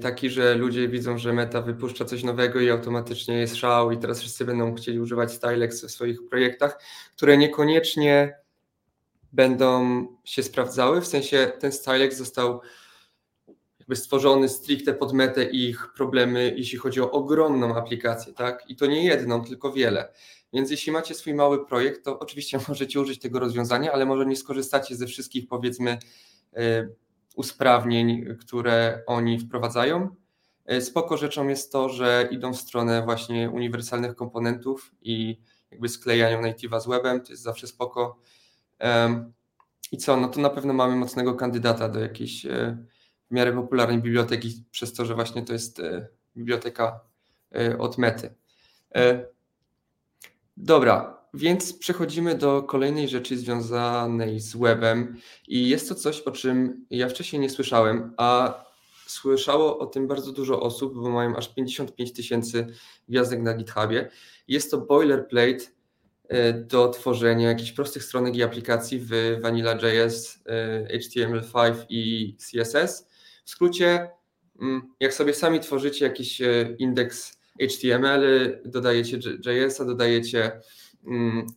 taki, 0.00 0.30
że 0.30 0.54
ludzie 0.54 0.88
widzą, 0.88 1.18
że 1.18 1.32
Meta 1.32 1.62
wypuszcza 1.62 2.04
coś 2.04 2.24
nowego 2.24 2.60
i 2.60 2.70
automatycznie 2.70 3.38
jest 3.38 3.56
szał 3.56 3.90
i 3.90 3.98
teraz 3.98 4.20
wszyscy 4.20 4.44
będą 4.44 4.74
chcieli 4.74 5.00
używać 5.00 5.32
Stylex 5.32 5.84
w 5.84 5.90
swoich 5.90 6.28
projektach, 6.28 6.82
które 7.16 7.36
niekoniecznie 7.38 8.36
będą 9.32 10.06
się 10.24 10.42
sprawdzały, 10.42 11.00
w 11.00 11.06
sensie 11.06 11.52
ten 11.60 11.72
Stylex 11.72 12.16
został 12.16 12.60
jakby 13.78 13.96
stworzony 13.96 14.48
stricte 14.48 14.94
pod 14.94 15.12
metę 15.12 15.44
ich 15.44 15.92
problemy, 15.96 16.54
jeśli 16.56 16.78
chodzi 16.78 17.00
o 17.00 17.10
ogromną 17.10 17.76
aplikację, 17.76 18.32
tak? 18.32 18.64
I 18.70 18.76
to 18.76 18.86
nie 18.86 19.04
jedną, 19.04 19.44
tylko 19.44 19.72
wiele. 19.72 20.12
Więc 20.52 20.70
jeśli 20.70 20.92
macie 20.92 21.14
swój 21.14 21.34
mały 21.34 21.66
projekt, 21.66 22.04
to 22.04 22.18
oczywiście 22.18 22.58
możecie 22.68 23.00
użyć 23.00 23.20
tego 23.20 23.40
rozwiązania, 23.40 23.92
ale 23.92 24.06
może 24.06 24.26
nie 24.26 24.36
skorzystacie 24.36 24.96
ze 24.96 25.06
wszystkich 25.06 25.48
powiedzmy 25.48 25.98
e, 26.52 26.88
usprawnień, 27.36 28.36
które 28.40 29.02
oni 29.06 29.38
wprowadzają. 29.38 30.16
E, 30.64 30.80
spoko 30.80 31.16
rzeczą 31.16 31.48
jest 31.48 31.72
to, 31.72 31.88
że 31.88 32.28
idą 32.30 32.52
w 32.52 32.56
stronę 32.56 33.02
właśnie 33.02 33.50
uniwersalnych 33.50 34.14
komponentów 34.14 34.94
i 35.02 35.40
jakby 35.70 35.88
sklejają 35.88 36.42
native'a 36.42 36.80
z 36.80 36.86
webem, 36.86 37.20
to 37.20 37.32
jest 37.32 37.42
zawsze 37.42 37.66
spoko. 37.66 38.18
I 39.92 39.96
co, 39.96 40.16
no 40.16 40.28
to 40.28 40.40
na 40.40 40.50
pewno 40.50 40.72
mamy 40.72 40.96
mocnego 40.96 41.34
kandydata 41.34 41.88
do 41.88 42.00
jakiejś 42.00 42.46
e, 42.46 42.78
w 43.30 43.34
miarę 43.34 43.52
popularnej 43.52 43.98
biblioteki, 43.98 44.64
przez 44.70 44.92
to, 44.92 45.04
że 45.04 45.14
właśnie 45.14 45.42
to 45.42 45.52
jest 45.52 45.80
e, 45.80 46.08
biblioteka 46.36 47.00
od 47.78 47.98
mety. 47.98 48.34
Dobra, 50.56 51.21
więc 51.34 51.72
przechodzimy 51.78 52.34
do 52.34 52.62
kolejnej 52.62 53.08
rzeczy 53.08 53.36
związanej 53.36 54.40
z 54.40 54.56
webem 54.56 55.16
i 55.48 55.68
jest 55.68 55.88
to 55.88 55.94
coś, 55.94 56.20
o 56.20 56.30
czym 56.30 56.86
ja 56.90 57.08
wcześniej 57.08 57.42
nie 57.42 57.50
słyszałem, 57.50 58.14
a 58.16 58.62
słyszało 59.06 59.78
o 59.78 59.86
tym 59.86 60.08
bardzo 60.08 60.32
dużo 60.32 60.60
osób, 60.60 60.94
bo 60.94 61.10
mają 61.10 61.36
aż 61.36 61.54
55 61.54 62.12
tysięcy 62.12 62.66
gwiazdek 63.08 63.42
na 63.42 63.54
GitHubie. 63.54 64.10
Jest 64.48 64.70
to 64.70 64.78
boilerplate 64.78 65.64
e, 66.28 66.52
do 66.52 66.88
tworzenia 66.88 67.48
jakichś 67.48 67.72
prostych 67.72 68.04
stronek 68.04 68.36
i 68.36 68.42
aplikacji 68.42 69.00
w 69.00 69.38
Vanilla.js, 69.42 70.42
e, 70.46 70.98
HTML5 70.98 71.74
i 71.88 72.36
CSS. 72.36 73.08
W 73.44 73.50
skrócie, 73.50 74.10
mm, 74.60 74.82
jak 75.00 75.14
sobie 75.14 75.34
sami 75.34 75.60
tworzycie 75.60 76.04
jakiś 76.04 76.40
e, 76.40 76.76
indeks 76.78 77.38
HTML, 77.60 78.60
dodajecie 78.64 79.18
JS-a, 79.46 79.84
dodajecie 79.84 80.60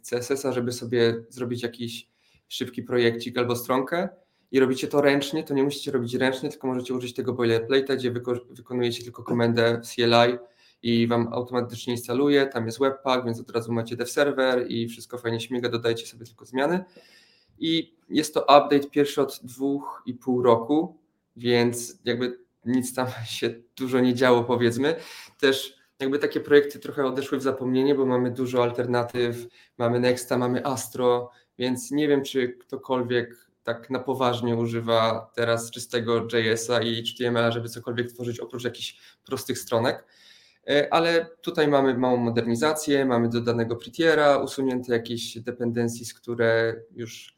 CSS-a, 0.10 0.52
żeby 0.52 0.72
sobie 0.72 1.24
zrobić 1.30 1.64
jakiś 1.64 2.10
szybki 2.48 2.84
projekcik 2.84 3.38
albo 3.38 3.56
stronkę 3.56 4.10
i 4.52 4.60
robicie 4.60 4.88
to 4.88 5.02
ręcznie, 5.02 5.44
to 5.44 5.54
nie 5.54 5.64
musicie 5.64 5.92
robić 5.92 6.14
ręcznie, 6.14 6.50
tylko 6.50 6.68
możecie 6.68 6.94
użyć 6.94 7.14
tego 7.14 7.34
boilerplate'a, 7.34 7.96
gdzie 7.96 8.12
wyko 8.12 8.34
wykonujecie 8.50 9.04
tylko 9.04 9.24
komendę 9.24 9.82
CLI 9.82 10.38
i 10.84 11.08
Wam 11.08 11.34
automatycznie 11.34 11.94
instaluje, 11.94 12.48
tam 12.48 12.66
jest 12.66 12.80
webpack, 12.80 13.26
więc 13.26 13.40
od 13.40 13.52
razu 13.52 13.74
macie 13.74 13.96
dev 13.96 14.12
server 14.12 14.66
i 14.72 14.88
wszystko 14.88 15.18
fajnie 15.18 15.40
śmiga, 15.40 15.70
dodajcie 15.70 16.08
sobie 16.08 16.26
tylko 16.26 16.46
zmiany. 16.46 16.84
I 17.60 17.96
jest 18.10 18.34
to 18.34 18.42
update 18.42 18.90
pierwszy 18.92 19.22
od 19.22 19.40
dwóch 19.44 20.04
i 20.06 20.14
pół 20.14 20.44
roku, 20.44 20.98
więc 21.36 22.00
jakby 22.06 22.40
nic 22.66 22.94
tam 22.94 23.08
się 23.28 23.54
dużo 23.78 24.00
nie 24.00 24.14
działo 24.14 24.44
powiedzmy. 24.44 24.96
Też 25.40 25.75
jakby 26.00 26.20
takie 26.20 26.40
projekty 26.40 26.80
trochę 26.80 27.06
odeszły 27.06 27.38
w 27.38 27.42
zapomnienie, 27.42 27.96
bo 27.96 28.06
mamy 28.06 28.32
dużo 28.32 28.64
alternatyw, 28.64 29.48
mamy 29.78 30.00
Nexta, 30.00 30.38
mamy 30.38 30.66
Astro, 30.66 31.32
więc 31.58 31.92
nie 31.92 32.08
wiem, 32.08 32.24
czy 32.24 32.50
ktokolwiek 32.50 33.46
tak 33.64 33.90
na 33.90 34.00
poważnie 34.00 34.56
używa 34.56 35.32
teraz 35.36 35.72
czystego 35.72 36.28
JS-a 36.34 36.82
i 36.82 37.04
HTML, 37.04 37.52
żeby 37.52 37.70
cokolwiek 37.70 38.12
tworzyć 38.12 38.40
oprócz 38.40 38.64
jakichś 38.64 38.98
prostych 39.26 39.60
stronek. 39.60 40.06
E, 40.68 40.94
ale 40.94 41.28
tutaj 41.42 41.68
mamy 41.68 41.98
małą 41.98 42.18
modernizację, 42.18 43.06
mamy 43.06 43.30
dodanego 43.30 43.76
Prettiera, 43.76 44.38
usunięte 44.38 44.94
jakieś 44.94 45.40
dependencies, 45.40 46.14
które 46.14 46.76
już 46.96 47.38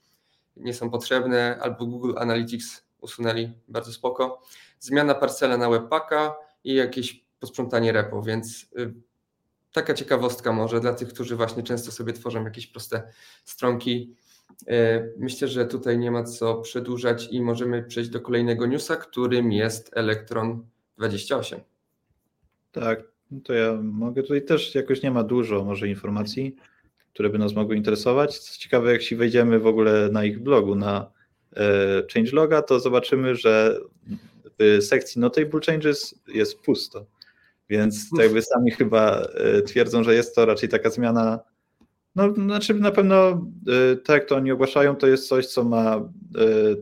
nie 0.57 0.73
są 0.73 0.89
potrzebne, 0.89 1.57
albo 1.61 1.85
Google 1.85 2.13
Analytics 2.17 2.83
usunęli, 3.01 3.53
bardzo 3.67 3.93
spoko. 3.93 4.41
Zmiana 4.79 5.15
parcela 5.15 5.57
na 5.57 5.69
Webpacka 5.69 6.35
i 6.63 6.73
jakieś 6.73 7.26
posprzątanie 7.39 7.91
repo, 7.91 8.21
więc 8.21 8.65
y, 8.79 8.93
taka 9.73 9.93
ciekawostka 9.93 10.53
może 10.53 10.79
dla 10.79 10.93
tych, 10.93 11.07
którzy 11.07 11.35
właśnie 11.35 11.63
często 11.63 11.91
sobie 11.91 12.13
tworzą 12.13 12.43
jakieś 12.43 12.67
proste 12.67 13.03
stronki. 13.43 14.15
Y, 14.61 15.13
myślę, 15.17 15.47
że 15.47 15.65
tutaj 15.65 15.97
nie 15.97 16.11
ma 16.11 16.23
co 16.23 16.55
przedłużać 16.55 17.27
i 17.31 17.41
możemy 17.41 17.83
przejść 17.83 18.09
do 18.09 18.21
kolejnego 18.21 18.65
newsa, 18.65 18.95
którym 18.95 19.51
jest 19.51 19.91
Elektron 19.93 20.65
28. 20.97 21.59
Tak, 22.71 23.03
to 23.43 23.53
ja 23.53 23.73
mogę. 23.83 24.21
Tutaj 24.21 24.45
też 24.45 24.75
jakoś 24.75 25.01
nie 25.01 25.11
ma 25.11 25.23
dużo 25.23 25.63
może 25.63 25.87
informacji, 25.87 26.55
które 27.13 27.29
by 27.29 27.37
nas 27.37 27.53
mogły 27.53 27.75
interesować. 27.75 28.39
Co 28.39 28.59
ciekawe, 28.59 28.91
jak 28.91 29.01
się 29.01 29.15
wejdziemy 29.15 29.59
w 29.59 29.67
ogóle 29.67 30.09
na 30.11 30.25
ich 30.25 30.39
blogu, 30.39 30.75
na 30.75 31.11
e, 31.55 32.03
changeloga, 32.13 32.61
to 32.61 32.79
zobaczymy, 32.79 33.35
że 33.35 33.79
w 34.59 34.83
sekcji 34.83 35.21
Notable 35.21 35.59
Changes 35.65 36.15
jest 36.27 36.59
pusto. 36.59 37.05
Więc 37.69 38.09
jakby 38.19 38.41
sami 38.41 38.71
chyba 38.71 39.21
e, 39.21 39.61
twierdzą, 39.61 40.03
że 40.03 40.15
jest 40.15 40.35
to 40.35 40.45
raczej 40.45 40.69
taka 40.69 40.89
zmiana. 40.89 41.39
No, 42.15 42.33
znaczy 42.33 42.73
na 42.73 42.91
pewno 42.91 43.45
tak 44.05 44.13
jak 44.15 44.25
to 44.25 44.35
oni 44.35 44.51
ogłaszają, 44.51 44.95
to 44.95 45.07
jest 45.07 45.27
coś, 45.27 45.47
co 45.47 45.63
ma 45.63 45.95
e, 45.95 46.01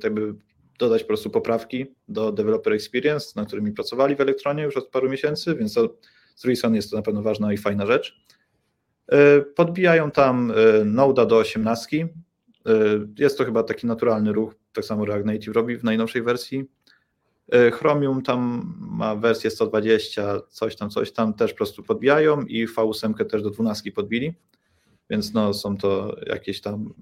jakby 0.03 0.35
dodać 0.79 1.01
po 1.01 1.07
prostu 1.07 1.29
poprawki 1.29 1.85
do 2.07 2.31
developer 2.31 2.73
experience, 2.73 3.31
na 3.35 3.45
którymi 3.45 3.71
pracowali 3.71 4.15
w 4.15 4.21
Elektronie 4.21 4.63
już 4.63 4.77
od 4.77 4.87
paru 4.87 5.09
miesięcy, 5.09 5.55
więc 5.55 5.73
to, 5.73 5.97
z 6.35 6.41
drugiej 6.41 6.55
strony 6.55 6.75
jest 6.75 6.91
to 6.91 6.95
na 6.95 7.01
pewno 7.01 7.21
ważna 7.21 7.53
i 7.53 7.57
fajna 7.57 7.85
rzecz. 7.85 8.25
Podbijają 9.55 10.11
tam 10.11 10.53
Node'a 10.85 11.27
do 11.27 11.37
18. 11.37 12.07
Jest 13.19 13.37
to 13.37 13.45
chyba 13.45 13.63
taki 13.63 13.87
naturalny 13.87 14.33
ruch, 14.33 14.55
tak 14.73 14.85
samo 14.85 15.05
React 15.05 15.25
Native 15.25 15.55
robi 15.55 15.77
w 15.77 15.83
najnowszej 15.83 16.21
wersji 16.21 16.65
Chromium 17.71 18.21
tam 18.21 18.73
ma 18.79 19.15
wersję 19.15 19.49
120, 19.49 20.41
coś 20.49 20.75
tam, 20.75 20.89
coś 20.89 21.11
tam, 21.11 21.33
też 21.33 21.51
po 21.51 21.57
prostu 21.57 21.83
podbijają 21.83 22.41
i 22.41 22.67
V8 22.67 23.25
też 23.25 23.43
do 23.43 23.49
12 23.49 23.91
podbili, 23.91 24.33
więc 25.09 25.33
no 25.33 25.53
są 25.53 25.77
to 25.77 26.15
jakieś 26.25 26.61
tam 26.61 26.93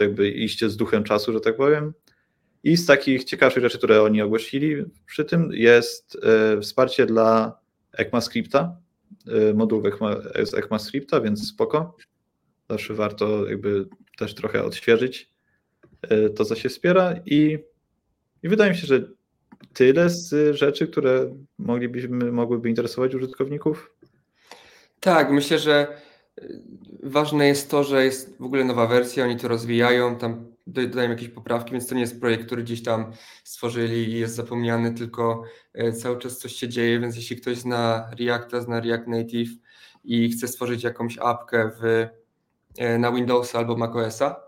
jakby 0.00 0.30
iście 0.30 0.70
z 0.70 0.76
duchem 0.76 1.04
czasu, 1.04 1.32
że 1.32 1.40
tak 1.40 1.56
powiem. 1.56 1.92
I 2.64 2.76
z 2.76 2.86
takich 2.86 3.24
ciekawszych 3.24 3.62
rzeczy, 3.62 3.78
które 3.78 4.02
oni 4.02 4.22
ogłosili 4.22 4.84
przy 5.06 5.24
tym 5.24 5.50
jest 5.52 6.18
e, 6.22 6.60
wsparcie 6.60 7.06
dla 7.06 7.58
ECMAScripta, 7.92 8.76
moduł 9.54 9.82
z 10.44 10.54
ECMAScripta, 10.54 11.20
więc 11.20 11.48
spoko. 11.48 11.96
Zawsze 12.70 12.94
warto 12.94 13.48
jakby 13.48 13.88
też 14.18 14.34
trochę 14.34 14.64
odświeżyć 14.64 15.30
to, 16.36 16.44
co 16.44 16.54
się 16.54 16.68
wspiera 16.68 17.14
i, 17.26 17.58
i 18.42 18.48
wydaje 18.48 18.70
mi 18.70 18.76
się, 18.76 18.86
że 18.86 19.08
tyle 19.74 20.10
z 20.10 20.56
rzeczy, 20.56 20.86
które 20.86 21.34
moglibyśmy, 21.58 22.32
mogłyby 22.32 22.68
interesować 22.68 23.14
użytkowników. 23.14 23.90
Tak, 25.00 25.30
myślę, 25.30 25.58
że 25.58 26.02
ważne 27.02 27.48
jest 27.48 27.70
to, 27.70 27.84
że 27.84 28.04
jest 28.04 28.36
w 28.38 28.44
ogóle 28.44 28.64
nowa 28.64 28.86
wersja, 28.86 29.24
oni 29.24 29.36
to 29.36 29.48
rozwijają, 29.48 30.16
tam 30.16 30.52
dodają 30.66 31.10
jakieś 31.10 31.28
poprawki, 31.28 31.72
więc 31.72 31.86
to 31.86 31.94
nie 31.94 32.00
jest 32.00 32.20
projekt, 32.20 32.46
który 32.46 32.62
gdzieś 32.62 32.82
tam 32.82 33.12
stworzyli 33.44 34.08
i 34.08 34.18
jest 34.18 34.34
zapomniany, 34.34 34.94
tylko 34.94 35.42
e, 35.74 35.92
cały 35.92 36.18
czas 36.18 36.38
coś 36.38 36.52
się 36.52 36.68
dzieje, 36.68 37.00
więc 37.00 37.16
jeśli 37.16 37.36
ktoś 37.36 37.58
zna 37.58 38.10
Reacta, 38.18 38.60
zna 38.60 38.80
React 38.80 39.08
Native 39.08 39.50
i 40.04 40.30
chce 40.30 40.48
stworzyć 40.48 40.84
jakąś 40.84 41.18
apkę 41.18 41.70
w, 41.80 42.06
e, 42.78 42.98
na 42.98 43.12
Windowsa 43.12 43.58
albo 43.58 43.76
macOSa, 43.76 44.40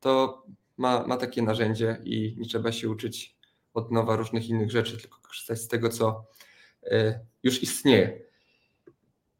to 0.00 0.42
ma, 0.76 1.06
ma 1.06 1.16
takie 1.16 1.42
narzędzie 1.42 1.98
i 2.04 2.34
nie 2.38 2.46
trzeba 2.46 2.72
się 2.72 2.88
uczyć 2.88 3.39
od 3.74 3.92
nowa 3.92 4.16
różnych 4.16 4.48
innych 4.48 4.70
rzeczy, 4.70 4.98
tylko 4.98 5.20
korzystać 5.20 5.60
z 5.60 5.68
tego, 5.68 5.88
co 5.88 6.24
e, 6.82 7.20
już 7.42 7.62
istnieje. 7.62 8.22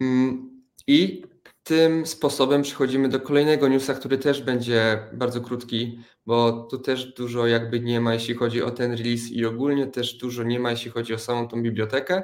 Mm, 0.01 0.62
I 0.87 1.23
tym 1.62 2.07
sposobem 2.07 2.62
przechodzimy 2.62 3.09
do 3.09 3.21
kolejnego 3.21 3.69
newsa, 3.69 3.95
który 3.95 4.19
też 4.19 4.43
będzie 4.43 4.99
bardzo 5.12 5.40
krótki, 5.40 6.01
bo 6.27 6.53
tu 6.53 6.79
też 6.79 7.14
dużo 7.14 7.47
jakby 7.47 7.81
nie 7.81 8.01
ma, 8.01 8.14
jeśli 8.14 8.35
chodzi 8.35 8.62
o 8.62 8.71
ten 8.71 8.93
release 8.93 9.31
i 9.31 9.45
ogólnie 9.45 9.87
też 9.87 10.14
dużo 10.14 10.43
nie 10.43 10.61
ma, 10.61 10.71
jeśli 10.71 10.90
chodzi 10.90 11.14
o 11.14 11.19
samą 11.19 11.49
tą 11.49 11.62
bibliotekę. 11.62 12.23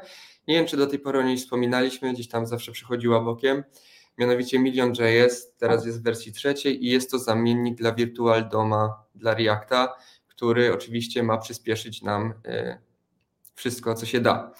Nie 0.48 0.54
wiem, 0.54 0.66
czy 0.66 0.76
do 0.76 0.86
tej 0.86 0.98
pory 0.98 1.18
o 1.18 1.22
niej 1.22 1.36
wspominaliśmy, 1.36 2.12
gdzieś 2.12 2.28
tam 2.28 2.46
zawsze 2.46 2.72
przychodziła 2.72 3.20
bokiem. 3.20 3.64
Mianowicie 4.18 4.58
Million.js 4.58 5.56
teraz 5.56 5.86
jest 5.86 6.00
w 6.00 6.02
wersji 6.02 6.32
trzeciej 6.32 6.84
i 6.84 6.88
jest 6.88 7.10
to 7.10 7.18
zamiennik 7.18 7.78
dla 7.78 7.92
Virtual 7.92 8.48
Doma 8.48 9.04
dla 9.14 9.34
Reacta, 9.34 9.94
który 10.36 10.72
oczywiście 10.72 11.22
ma 11.22 11.38
przyspieszyć 11.38 12.02
nam 12.02 12.34
y, 12.46 12.78
wszystko, 13.54 13.94
co 13.94 14.06
się 14.06 14.20
da. 14.20 14.52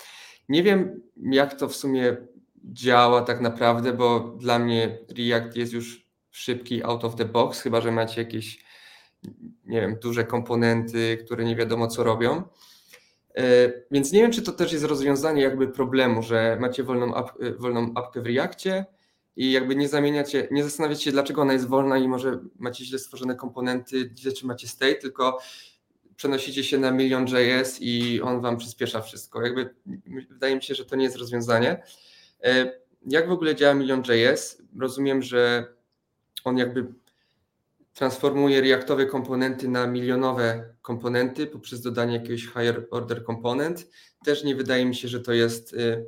Nie 0.49 0.62
wiem, 0.62 1.03
jak 1.17 1.59
to 1.59 1.69
w 1.69 1.77
sumie 1.77 2.17
działa 2.65 3.23
tak 3.23 3.41
naprawdę, 3.41 3.93
bo 3.93 4.21
dla 4.21 4.59
mnie 4.59 4.99
React 5.19 5.57
jest 5.57 5.73
już 5.73 6.07
szybki 6.31 6.85
out 6.85 7.05
of 7.05 7.17
the 7.17 7.25
box, 7.25 7.61
chyba 7.61 7.81
że 7.81 7.93
macie 7.93 8.21
jakieś, 8.21 8.65
nie 9.65 9.81
wiem, 9.81 9.97
duże 10.03 10.25
komponenty, 10.25 11.19
które 11.25 11.45
nie 11.45 11.57
wiadomo 11.57 11.89
co 11.89 12.05
robią. 12.05 12.43
E, 13.35 13.73
więc 13.91 14.12
nie 14.12 14.23
wiem, 14.23 14.33
czy 14.33 14.43
to 14.43 14.53
też 14.53 14.73
jest 14.73 14.85
rozwiązanie 14.85 15.43
jakby 15.43 15.69
problemu, 15.69 16.23
że 16.23 16.57
macie 16.61 16.83
wolną, 16.83 17.17
e, 17.17 17.53
wolną 17.59 17.93
apkę 17.95 18.23
w 18.23 18.27
Reakcie 18.27 18.87
i 19.37 19.53
jakby 19.53 19.77
nie 19.77 19.88
zamieniacie, 19.88 20.49
nie 20.51 20.64
zastanawiacie 20.64 21.05
się, 21.05 21.12
dlaczego 21.12 21.42
ona 21.42 21.53
jest 21.53 21.68
wolna 21.68 21.99
i 21.99 22.09
może 22.09 22.38
macie 22.59 22.85
źle 22.85 22.99
stworzone 22.99 23.35
komponenty, 23.35 24.11
źle 24.18 24.33
trzymacie 24.33 24.68
state, 24.68 24.94
tylko 24.94 25.38
przenosicie 26.16 26.64
się 26.64 26.79
na 26.79 26.90
milion.js 26.90 27.79
i 27.81 28.20
on 28.22 28.40
wam 28.40 28.57
przyspiesza 28.57 29.01
wszystko. 29.01 29.42
Jakby 29.42 29.75
wydaje 30.31 30.57
mi 30.57 30.62
się, 30.62 30.75
że 30.75 30.85
to 30.85 30.96
nie 30.96 31.05
jest 31.05 31.16
rozwiązanie. 31.16 31.83
E, 32.44 32.81
jak 33.07 33.29
w 33.29 33.33
ogóle 33.33 33.55
działa 33.55 33.75
Million.js? 33.75 34.62
Rozumiem, 34.79 35.22
że 35.22 35.66
on 36.44 36.59
jakby 36.59 36.87
transformuje 37.94 38.61
reaktowe 38.61 39.07
komponenty 39.07 39.68
na 39.68 39.87
milionowe 39.87 40.75
komponenty 40.83 41.46
poprzez 41.46 41.83
dodanie 41.83 42.12
jakiegoś 42.12 42.42
higher 42.42 42.87
order 42.90 43.25
component. 43.25 43.87
Też 44.25 44.44
nie 44.44 44.57
wydaje 44.57 44.87
mi 44.87 44.94
się, 44.94 45.09
że 45.09 45.20
to 45.20 45.33
jest 45.33 45.75
e, 45.75 46.03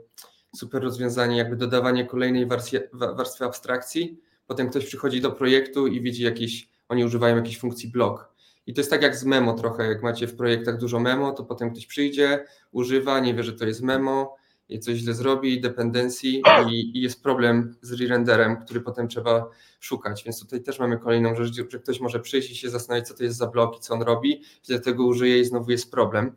super 0.59 0.83
rozwiązanie, 0.83 1.37
jakby 1.37 1.57
dodawanie 1.57 2.07
kolejnej 2.07 2.47
warstwy, 2.47 2.89
warstwy 2.93 3.45
abstrakcji. 3.45 4.21
Potem 4.47 4.71
ktoś 4.71 4.87
przychodzi 4.87 5.21
do 5.21 5.33
projektu 5.33 5.87
i 5.87 6.01
widzi 6.01 6.23
jakiś, 6.23 6.69
oni 6.89 7.05
używają 7.05 7.37
jakiejś 7.37 7.59
funkcji 7.59 7.89
blok. 7.89 8.33
I 8.67 8.75
to 8.75 8.81
jest 8.81 8.91
tak 8.91 9.03
jak 9.03 9.17
z 9.17 9.25
memo 9.25 9.53
trochę, 9.55 9.87
jak 9.89 10.03
macie 10.03 10.27
w 10.27 10.37
projektach 10.37 10.79
dużo 10.79 11.01
memo, 11.01 11.33
to 11.33 11.45
potem 11.45 11.71
ktoś 11.71 11.87
przyjdzie, 11.87 12.45
używa, 12.73 13.21
nie 13.21 13.35
wie, 13.35 13.43
że 13.43 13.53
to 13.53 13.67
jest 13.67 13.83
memo, 13.83 14.37
i 14.69 14.81
coś 14.81 14.99
źle 14.99 15.15
zrobi, 15.15 15.61
dependencji 15.61 16.43
i, 16.71 16.99
i, 16.99 17.03
jest 17.03 17.23
problem 17.23 17.77
z 17.83 17.93
re-renderem, 17.93 18.57
który 18.57 18.81
potem 18.81 19.09
trzeba 19.09 19.49
szukać. 19.81 20.25
Więc 20.25 20.41
tutaj 20.41 20.63
też 20.63 20.79
mamy 20.79 20.99
kolejną 20.99 21.35
rzecz, 21.35 21.55
że 21.71 21.79
ktoś 21.79 22.01
może 22.01 22.21
przyjść 22.21 22.51
i 22.51 22.57
się 22.57 22.71
zastanowić, 22.71 23.09
co 23.09 23.15
to 23.15 23.25
jest 23.25 23.37
za 23.37 23.47
blok 23.47 23.77
i 23.77 23.81
co 23.81 23.95
on 23.95 24.03
robi, 24.03 24.43
źle 24.67 24.81
tego 24.81 25.07
użyje 25.07 25.41
i 25.41 25.45
znowu 25.45 25.71
jest 25.71 25.91
problem. 25.91 26.37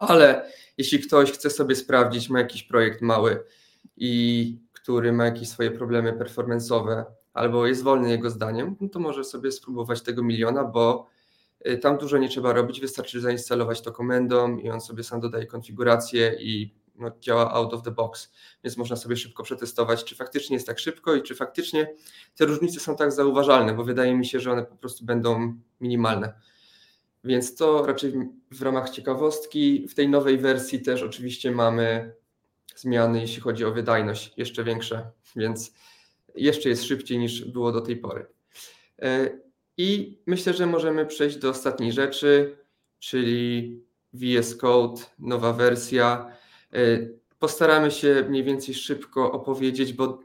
Ale 0.00 0.52
jeśli 0.78 1.00
ktoś 1.00 1.32
chce 1.32 1.50
sobie 1.50 1.74
sprawdzić, 1.74 2.28
ma 2.28 2.38
jakiś 2.38 2.62
projekt 2.62 3.02
mały 3.02 3.44
i 3.96 4.58
który 4.72 5.12
ma 5.12 5.24
jakieś 5.24 5.48
swoje 5.48 5.70
problemy 5.70 6.12
performance'owe 6.12 7.04
albo 7.34 7.66
jest 7.66 7.82
wolny 7.82 8.10
jego 8.10 8.30
zdaniem, 8.30 8.76
no 8.80 8.88
to 8.88 9.00
może 9.00 9.24
sobie 9.24 9.52
spróbować 9.52 10.02
tego 10.02 10.22
miliona, 10.22 10.64
bo 10.64 11.08
y, 11.68 11.78
tam 11.78 11.98
dużo 11.98 12.18
nie 12.18 12.28
trzeba 12.28 12.52
robić, 12.52 12.80
wystarczy 12.80 13.20
zainstalować 13.20 13.80
to 13.80 13.92
komendą 13.92 14.56
i 14.56 14.70
on 14.70 14.80
sobie 14.80 15.04
sam 15.04 15.20
dodaje 15.20 15.46
konfigurację 15.46 16.36
i 16.40 16.74
no, 16.94 17.10
działa 17.20 17.52
out 17.52 17.74
of 17.74 17.82
the 17.82 17.90
box, 17.90 18.32
więc 18.64 18.76
można 18.76 18.96
sobie 18.96 19.16
szybko 19.16 19.42
przetestować, 19.42 20.04
czy 20.04 20.14
faktycznie 20.16 20.56
jest 20.56 20.66
tak 20.66 20.78
szybko 20.78 21.14
i 21.14 21.22
czy 21.22 21.34
faktycznie 21.34 21.94
te 22.36 22.46
różnice 22.46 22.80
są 22.80 22.96
tak 22.96 23.12
zauważalne, 23.12 23.74
bo 23.74 23.84
wydaje 23.84 24.14
mi 24.14 24.26
się, 24.26 24.40
że 24.40 24.52
one 24.52 24.64
po 24.64 24.76
prostu 24.76 25.04
będą 25.04 25.54
minimalne. 25.80 26.32
Więc 27.24 27.56
to 27.56 27.86
raczej 27.86 28.12
w 28.50 28.62
ramach 28.62 28.90
ciekawostki. 28.90 29.88
W 29.88 29.94
tej 29.94 30.08
nowej 30.08 30.38
wersji 30.38 30.82
też 30.82 31.02
oczywiście 31.02 31.50
mamy 31.50 32.14
zmiany, 32.76 33.20
jeśli 33.20 33.40
chodzi 33.40 33.64
o 33.64 33.72
wydajność, 33.72 34.32
jeszcze 34.36 34.64
większe, 34.64 35.10
więc 35.36 35.74
jeszcze 36.34 36.68
jest 36.68 36.84
szybciej 36.84 37.18
niż 37.18 37.44
było 37.44 37.72
do 37.72 37.80
tej 37.80 37.96
pory. 37.96 38.26
E, 39.02 39.30
I 39.76 40.18
myślę, 40.26 40.54
że 40.54 40.66
możemy 40.66 41.06
przejść 41.06 41.36
do 41.36 41.50
ostatniej 41.50 41.92
rzeczy, 41.92 42.56
czyli 42.98 43.80
VS 44.12 44.56
Code, 44.56 45.02
nowa 45.18 45.52
wersja. 45.52 46.32
E, 46.72 46.78
postaramy 47.38 47.90
się 47.90 48.24
mniej 48.28 48.44
więcej 48.44 48.74
szybko 48.74 49.32
opowiedzieć, 49.32 49.92
bo 49.92 50.20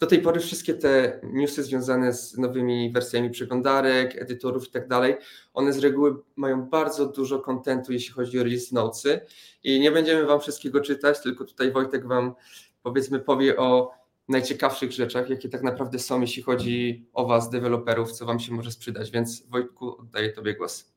do 0.00 0.06
tej 0.06 0.22
pory 0.22 0.40
wszystkie 0.40 0.74
te 0.74 1.20
newsy 1.22 1.62
związane 1.62 2.12
z 2.12 2.38
nowymi 2.38 2.92
wersjami 2.92 3.30
przeglądarek, 3.30 4.22
edytorów 4.22 4.68
i 4.68 4.70
tak 4.70 4.88
dalej, 4.88 5.16
one 5.54 5.72
z 5.72 5.78
reguły 5.78 6.16
mają 6.36 6.62
bardzo 6.62 7.06
dużo 7.06 7.38
kontentu, 7.38 7.92
jeśli 7.92 8.14
chodzi 8.14 8.40
o 8.40 8.42
release 8.42 8.72
notesy 8.72 9.20
i 9.64 9.80
nie 9.80 9.90
będziemy 9.90 10.26
Wam 10.26 10.40
wszystkiego 10.40 10.80
czytać, 10.80 11.22
tylko 11.22 11.44
tutaj 11.44 11.72
Wojtek 11.72 12.06
Wam 12.06 12.34
powiedzmy 12.82 13.20
powie 13.20 13.56
o 13.56 13.90
najciekawszych 14.28 14.92
rzeczach, 14.92 15.30
jakie 15.30 15.48
tak 15.48 15.62
naprawdę 15.62 15.98
są, 15.98 16.20
jeśli 16.20 16.42
chodzi 16.42 17.06
o 17.12 17.26
Was, 17.26 17.50
deweloperów, 17.50 18.12
co 18.12 18.26
Wam 18.26 18.40
się 18.40 18.52
może 18.52 18.70
sprzedać, 18.70 19.10
więc 19.10 19.46
Wojtku 19.46 20.00
oddaję 20.00 20.32
Tobie 20.32 20.54
głos. 20.54 20.92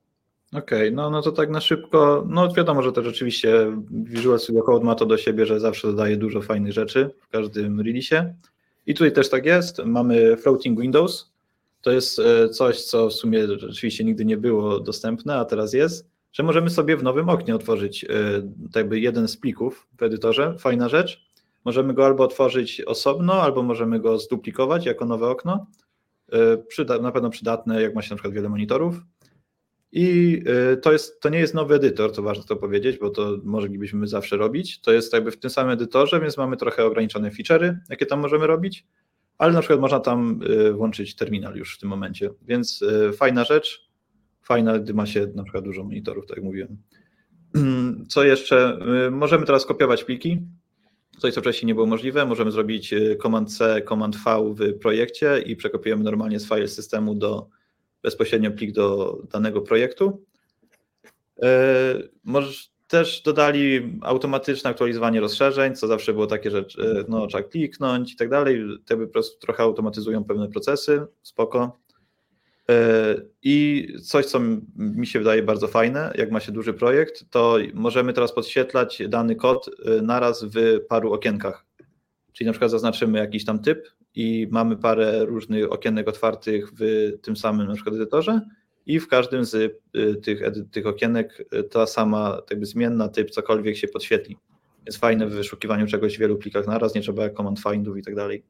Okej, 0.53 0.79
okay, 0.79 0.91
no, 0.91 1.09
no 1.09 1.21
to 1.21 1.31
tak 1.31 1.49
na 1.49 1.61
szybko, 1.61 2.25
no 2.27 2.53
wiadomo, 2.53 2.81
że 2.81 2.91
to 2.91 3.03
rzeczywiście 3.03 3.77
Visual 3.91 4.39
Studio 4.39 4.63
Code 4.63 4.85
ma 4.85 4.95
to 4.95 5.05
do 5.05 5.17
siebie, 5.17 5.45
że 5.45 5.59
zawsze 5.59 5.87
dodaje 5.87 6.17
dużo 6.17 6.41
fajnych 6.41 6.73
rzeczy 6.73 7.09
w 7.21 7.27
każdym 7.27 7.81
release. 7.81 8.33
I 8.91 8.93
tutaj 8.93 9.11
też 9.11 9.29
tak 9.29 9.45
jest, 9.45 9.81
mamy 9.85 10.37
Floating 10.37 10.81
Windows, 10.81 11.31
to 11.81 11.91
jest 11.91 12.19
e, 12.19 12.49
coś, 12.49 12.81
co 12.81 13.09
w 13.09 13.13
sumie 13.13 13.47
rzeczywiście 13.57 14.03
nigdy 14.03 14.25
nie 14.25 14.37
było 14.37 14.79
dostępne, 14.79 15.35
a 15.35 15.45
teraz 15.45 15.73
jest, 15.73 16.09
że 16.31 16.43
możemy 16.43 16.69
sobie 16.69 16.97
w 16.97 17.03
nowym 17.03 17.29
oknie 17.29 17.55
otworzyć 17.55 18.03
e, 18.03 18.07
tak 18.63 18.75
jakby 18.75 18.99
jeden 18.99 19.27
z 19.27 19.37
plików 19.37 19.87
w 19.97 20.03
edytorze, 20.03 20.55
fajna 20.59 20.89
rzecz. 20.89 21.25
Możemy 21.65 21.93
go 21.93 22.05
albo 22.05 22.23
otworzyć 22.23 22.81
osobno, 22.81 23.33
albo 23.33 23.63
możemy 23.63 23.99
go 23.99 24.19
zduplikować 24.19 24.85
jako 24.85 25.05
nowe 25.05 25.27
okno. 25.27 25.67
E, 26.31 26.57
przyda, 26.57 26.99
na 26.99 27.11
pewno 27.11 27.29
przydatne, 27.29 27.81
jak 27.81 27.95
ma 27.95 28.01
się 28.01 28.09
na 28.09 28.15
przykład 28.15 28.33
wiele 28.33 28.49
monitorów. 28.49 28.95
I 29.91 30.39
y, 30.73 30.77
to, 30.77 30.91
jest, 30.91 31.21
to 31.21 31.29
nie 31.29 31.39
jest 31.39 31.53
nowy 31.53 31.75
edytor, 31.75 32.11
to 32.11 32.21
ważne 32.21 32.43
to 32.43 32.55
powiedzieć, 32.55 32.97
bo 32.97 33.09
to 33.09 33.37
moglibyśmy 33.43 34.07
zawsze 34.07 34.37
robić. 34.37 34.81
To 34.81 34.91
jest 34.91 35.13
jakby 35.13 35.31
w 35.31 35.39
tym 35.39 35.49
samym 35.49 35.71
edytorze, 35.71 36.19
więc 36.19 36.37
mamy 36.37 36.57
trochę 36.57 36.85
ograniczone 36.85 37.31
feature'y, 37.31 37.75
jakie 37.89 38.05
tam 38.05 38.19
możemy 38.19 38.47
robić, 38.47 38.85
ale 39.37 39.53
na 39.53 39.59
przykład 39.59 39.79
można 39.79 39.99
tam 39.99 40.39
y, 40.49 40.73
włączyć 40.73 41.15
terminal 41.15 41.55
już 41.55 41.75
w 41.75 41.79
tym 41.79 41.89
momencie. 41.89 42.29
Więc 42.41 42.81
y, 42.81 43.13
fajna 43.13 43.43
rzecz, 43.43 43.89
fajna, 44.43 44.79
gdy 44.79 44.93
ma 44.93 45.05
się 45.05 45.27
na 45.35 45.43
przykład 45.43 45.63
dużo 45.63 45.83
monitorów, 45.83 46.25
tak 46.27 46.37
jak 46.37 46.45
mówiłem. 46.45 46.77
Co 48.09 48.23
jeszcze? 48.23 48.79
Możemy 49.11 49.45
teraz 49.45 49.65
kopiować 49.65 50.03
pliki. 50.03 50.41
Coś, 51.17 51.33
co 51.33 51.41
wcześniej 51.41 51.67
nie 51.67 51.75
było 51.75 51.87
możliwe. 51.87 52.25
Możemy 52.25 52.51
zrobić 52.51 52.93
Command 53.21 53.57
C, 53.57 53.81
Command 53.89 54.17
V 54.25 54.53
w 54.55 54.79
projekcie 54.79 55.41
i 55.45 55.55
przekopiujemy 55.55 56.03
normalnie 56.03 56.39
z 56.39 56.47
file 56.47 56.67
systemu 56.67 57.15
do 57.15 57.47
bezpośrednio 58.03 58.51
plik 58.51 58.71
do 58.71 59.17
danego 59.31 59.61
projektu. 59.61 60.25
E, 61.43 61.95
też 62.91 63.21
dodali 63.21 63.97
automatyczne 64.01 64.69
aktualizowanie 64.69 65.19
rozszerzeń, 65.19 65.75
co 65.75 65.87
zawsze 65.87 66.13
było 66.13 66.27
takie, 66.27 66.51
że 66.51 66.65
no, 67.07 67.27
trzeba 67.27 67.43
kliknąć 67.43 68.13
i 68.13 68.15
tak 68.15 68.29
dalej. 68.29 68.63
Te 68.85 68.97
po 68.97 69.07
prostu 69.07 69.39
trochę 69.39 69.63
automatyzują 69.63 70.23
pewne 70.23 70.49
procesy, 70.49 71.05
spoko. 71.21 71.81
I 73.43 73.87
coś, 74.03 74.25
co 74.25 74.39
mi 74.75 75.07
się 75.07 75.19
wydaje 75.19 75.43
bardzo 75.43 75.67
fajne, 75.67 76.13
jak 76.15 76.31
ma 76.31 76.39
się 76.39 76.51
duży 76.51 76.73
projekt, 76.73 77.25
to 77.29 77.57
możemy 77.73 78.13
teraz 78.13 78.33
podświetlać 78.33 79.01
dany 79.07 79.35
kod 79.35 79.69
naraz 80.01 80.43
w 80.43 80.79
paru 80.89 81.13
okienkach. 81.13 81.65
Czyli 82.33 82.45
na 82.45 82.51
przykład 82.51 82.71
zaznaczymy 82.71 83.19
jakiś 83.19 83.45
tam 83.45 83.59
typ 83.59 83.87
i 84.15 84.47
mamy 84.51 84.77
parę 84.77 85.25
różnych 85.25 85.71
okienek 85.71 86.07
otwartych 86.07 86.71
w 86.79 87.11
tym 87.21 87.35
samym 87.35 87.67
na 87.67 87.73
przykład 87.73 87.95
edytorze 87.95 88.41
i 88.85 88.99
w 88.99 89.07
każdym 89.07 89.45
z 89.45 89.55
y, 89.55 90.15
tych, 90.15 90.41
tych 90.71 90.87
okienek 90.87 91.45
y, 91.53 91.63
ta 91.63 91.85
sama 91.87 92.41
jakby 92.49 92.65
zmienna 92.65 93.09
typ 93.09 93.29
cokolwiek 93.29 93.77
się 93.77 93.87
podświetli. 93.87 94.37
Jest 94.85 94.97
fajne 94.97 95.27
w 95.27 95.31
wyszukiwaniu 95.31 95.87
czegoś 95.87 96.17
w 96.17 96.19
wielu 96.19 96.37
plikach 96.37 96.67
naraz, 96.67 96.95
nie 96.95 97.01
trzeba 97.01 97.29
command 97.29 97.59
findów 97.59 97.97
i 97.97 98.01
tak 98.01 98.15
dalej. 98.15 98.43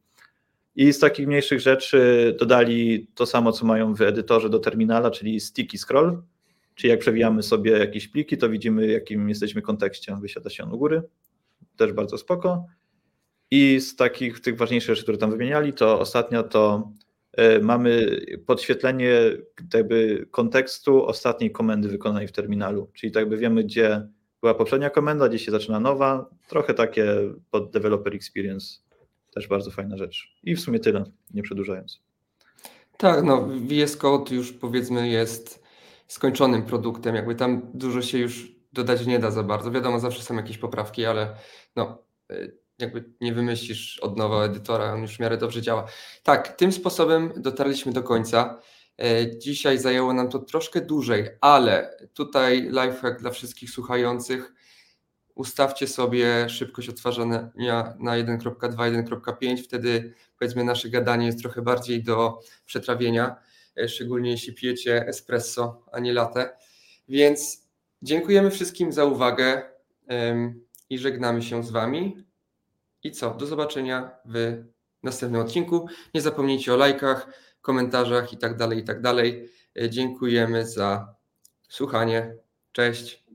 I 0.76 0.94
z 0.94 1.00
takich 1.00 1.28
mniejszych 1.28 1.60
rzeczy 1.60 2.36
dodali 2.40 3.08
to 3.16 3.26
samo, 3.26 3.52
co 3.52 3.66
mają 3.66 3.94
w 3.94 4.02
edytorze 4.02 4.50
do 4.50 4.60
terminala, 4.60 5.12
czyli 5.12 5.40
sticky 5.40 5.78
scroll, 5.78 6.22
czyli 6.76 6.92
jak 6.92 7.00
przewijamy 7.00 7.44
sobie 7.44 7.72
jakieś 7.72 8.08
pliki, 8.08 8.38
to 8.38 8.50
widzimy, 8.50 8.88
w 8.88 8.90
jakim 8.90 9.30
jesteśmy 9.30 9.62
kontekście. 9.62 10.18
Wysiada 10.22 10.50
się 10.50 10.64
on 10.64 10.72
u 10.72 10.78
góry, 10.78 11.02
też 11.78 11.94
bardzo 11.94 12.18
spoko. 12.18 12.66
I 13.52 13.80
z 13.80 13.96
takich 13.96 14.40
tych 14.40 14.58
ważniejszych 14.58 14.90
rzeczy, 14.90 15.04
które 15.04 15.18
tam 15.18 15.32
wymieniali, 15.32 15.74
to 15.74 16.00
ostatnio 16.00 16.44
to 16.44 16.92
e, 17.32 17.60
mamy 17.60 18.22
podświetlenie 18.46 19.12
jakby 19.74 20.28
kontekstu 20.32 21.06
ostatniej 21.06 21.52
komendy 21.52 21.90
wykonanej 21.90 22.28
w 22.28 22.32
terminalu, 22.32 22.90
czyli 22.94 23.12
tak 23.12 23.22
jakby 23.22 23.38
wiemy, 23.38 23.64
gdzie 23.64 24.08
była 24.42 24.54
poprzednia 24.54 24.90
komenda, 24.90 25.30
gdzie 25.30 25.40
się 25.40 25.52
zaczyna 25.52 25.80
nowa, 25.80 26.30
trochę 26.48 26.74
takie 26.74 27.06
pod 27.52 27.72
developer 27.72 28.16
experience, 28.16 28.80
też 29.34 29.48
bardzo 29.48 29.72
fajna 29.72 29.98
rzecz. 29.98 30.36
I 30.44 30.56
w 30.56 30.60
sumie 30.60 30.80
tyle, 30.80 31.04
nie 31.34 31.44
przedłużając. 31.44 32.02
Tak, 32.98 33.24
no 33.24 33.48
VS 33.48 33.98
Code 33.98 34.36
już 34.36 34.54
powiedzmy 34.54 35.10
jest 35.10 35.64
skończonym 36.08 36.64
produktem, 36.64 37.16
jakby 37.16 37.36
tam 37.36 37.72
dużo 37.74 38.02
się 38.02 38.18
już 38.18 38.52
dodać 38.74 39.06
nie 39.06 39.20
da 39.20 39.32
za 39.32 39.44
bardzo. 39.44 39.72
Wiadomo, 39.72 40.00
zawsze 40.00 40.24
są 40.24 40.36
jakieś 40.36 40.58
poprawki, 40.58 41.06
ale 41.06 41.36
no 41.76 42.04
e, 42.30 42.61
jakby 42.82 43.04
nie 43.22 43.34
wymyślisz 43.34 44.00
od 44.00 44.18
nowa 44.18 44.44
edytora, 44.44 44.94
on 44.94 45.02
już 45.02 45.16
w 45.16 45.20
miarę 45.20 45.38
dobrze 45.38 45.62
działa. 45.62 45.88
Tak, 46.24 46.48
tym 46.48 46.72
sposobem 46.72 47.34
dotarliśmy 47.38 47.94
do 47.94 48.04
końca. 48.04 48.62
E, 49.02 49.38
dzisiaj 49.38 49.78
zajęło 49.78 50.14
nam 50.14 50.30
to 50.30 50.40
troszkę 50.40 50.82
dłużej, 50.82 51.30
ale 51.42 51.98
tutaj 52.14 52.62
lifehack 52.62 53.20
dla 53.20 53.32
wszystkich 53.32 53.70
słuchających. 53.70 54.54
Ustawcie 55.36 55.88
sobie 55.88 56.50
szybkość 56.50 56.90
odtwarzania 56.90 57.52
na 58.00 58.12
1.2, 58.12 58.76
1.5, 58.76 59.64
wtedy 59.64 60.14
powiedzmy 60.40 60.64
nasze 60.64 60.90
gadanie 60.90 61.26
jest 61.26 61.40
trochę 61.40 61.62
bardziej 61.62 62.04
do 62.04 62.40
przetrawienia, 62.66 63.36
e, 63.78 63.90
szczególnie 63.90 64.32
jeśli 64.32 64.54
pijecie 64.54 65.08
espresso, 65.08 65.86
a 65.92 66.00
nie 66.00 66.14
latte. 66.14 66.58
Więc 67.10 67.68
dziękujemy 68.02 68.52
wszystkim 68.52 68.92
za 68.92 69.06
uwagę 69.06 69.72
i 70.90 71.00
żegnamy 71.00 71.42
się 71.42 71.64
z 71.64 71.72
Wami. 71.72 72.31
I 73.04 73.12
co? 73.12 73.34
Do 73.34 73.46
zobaczenia 73.46 74.12
w 74.26 74.64
następnym 75.04 75.42
odcinku. 75.42 75.88
Nie 76.14 76.22
zapomnijcie 76.22 76.74
o 76.74 76.78
lajkach, 76.78 77.34
komentarzach 77.62 78.34
i 78.34 78.38
tak 78.38 78.58
dalej, 78.58 78.80
i 78.80 78.84
tak. 78.84 79.02
E, 79.80 79.90
dziękujemy 79.90 80.68
za 80.68 81.16
słuchanie. 81.70 82.36
Cześć. 82.72 83.26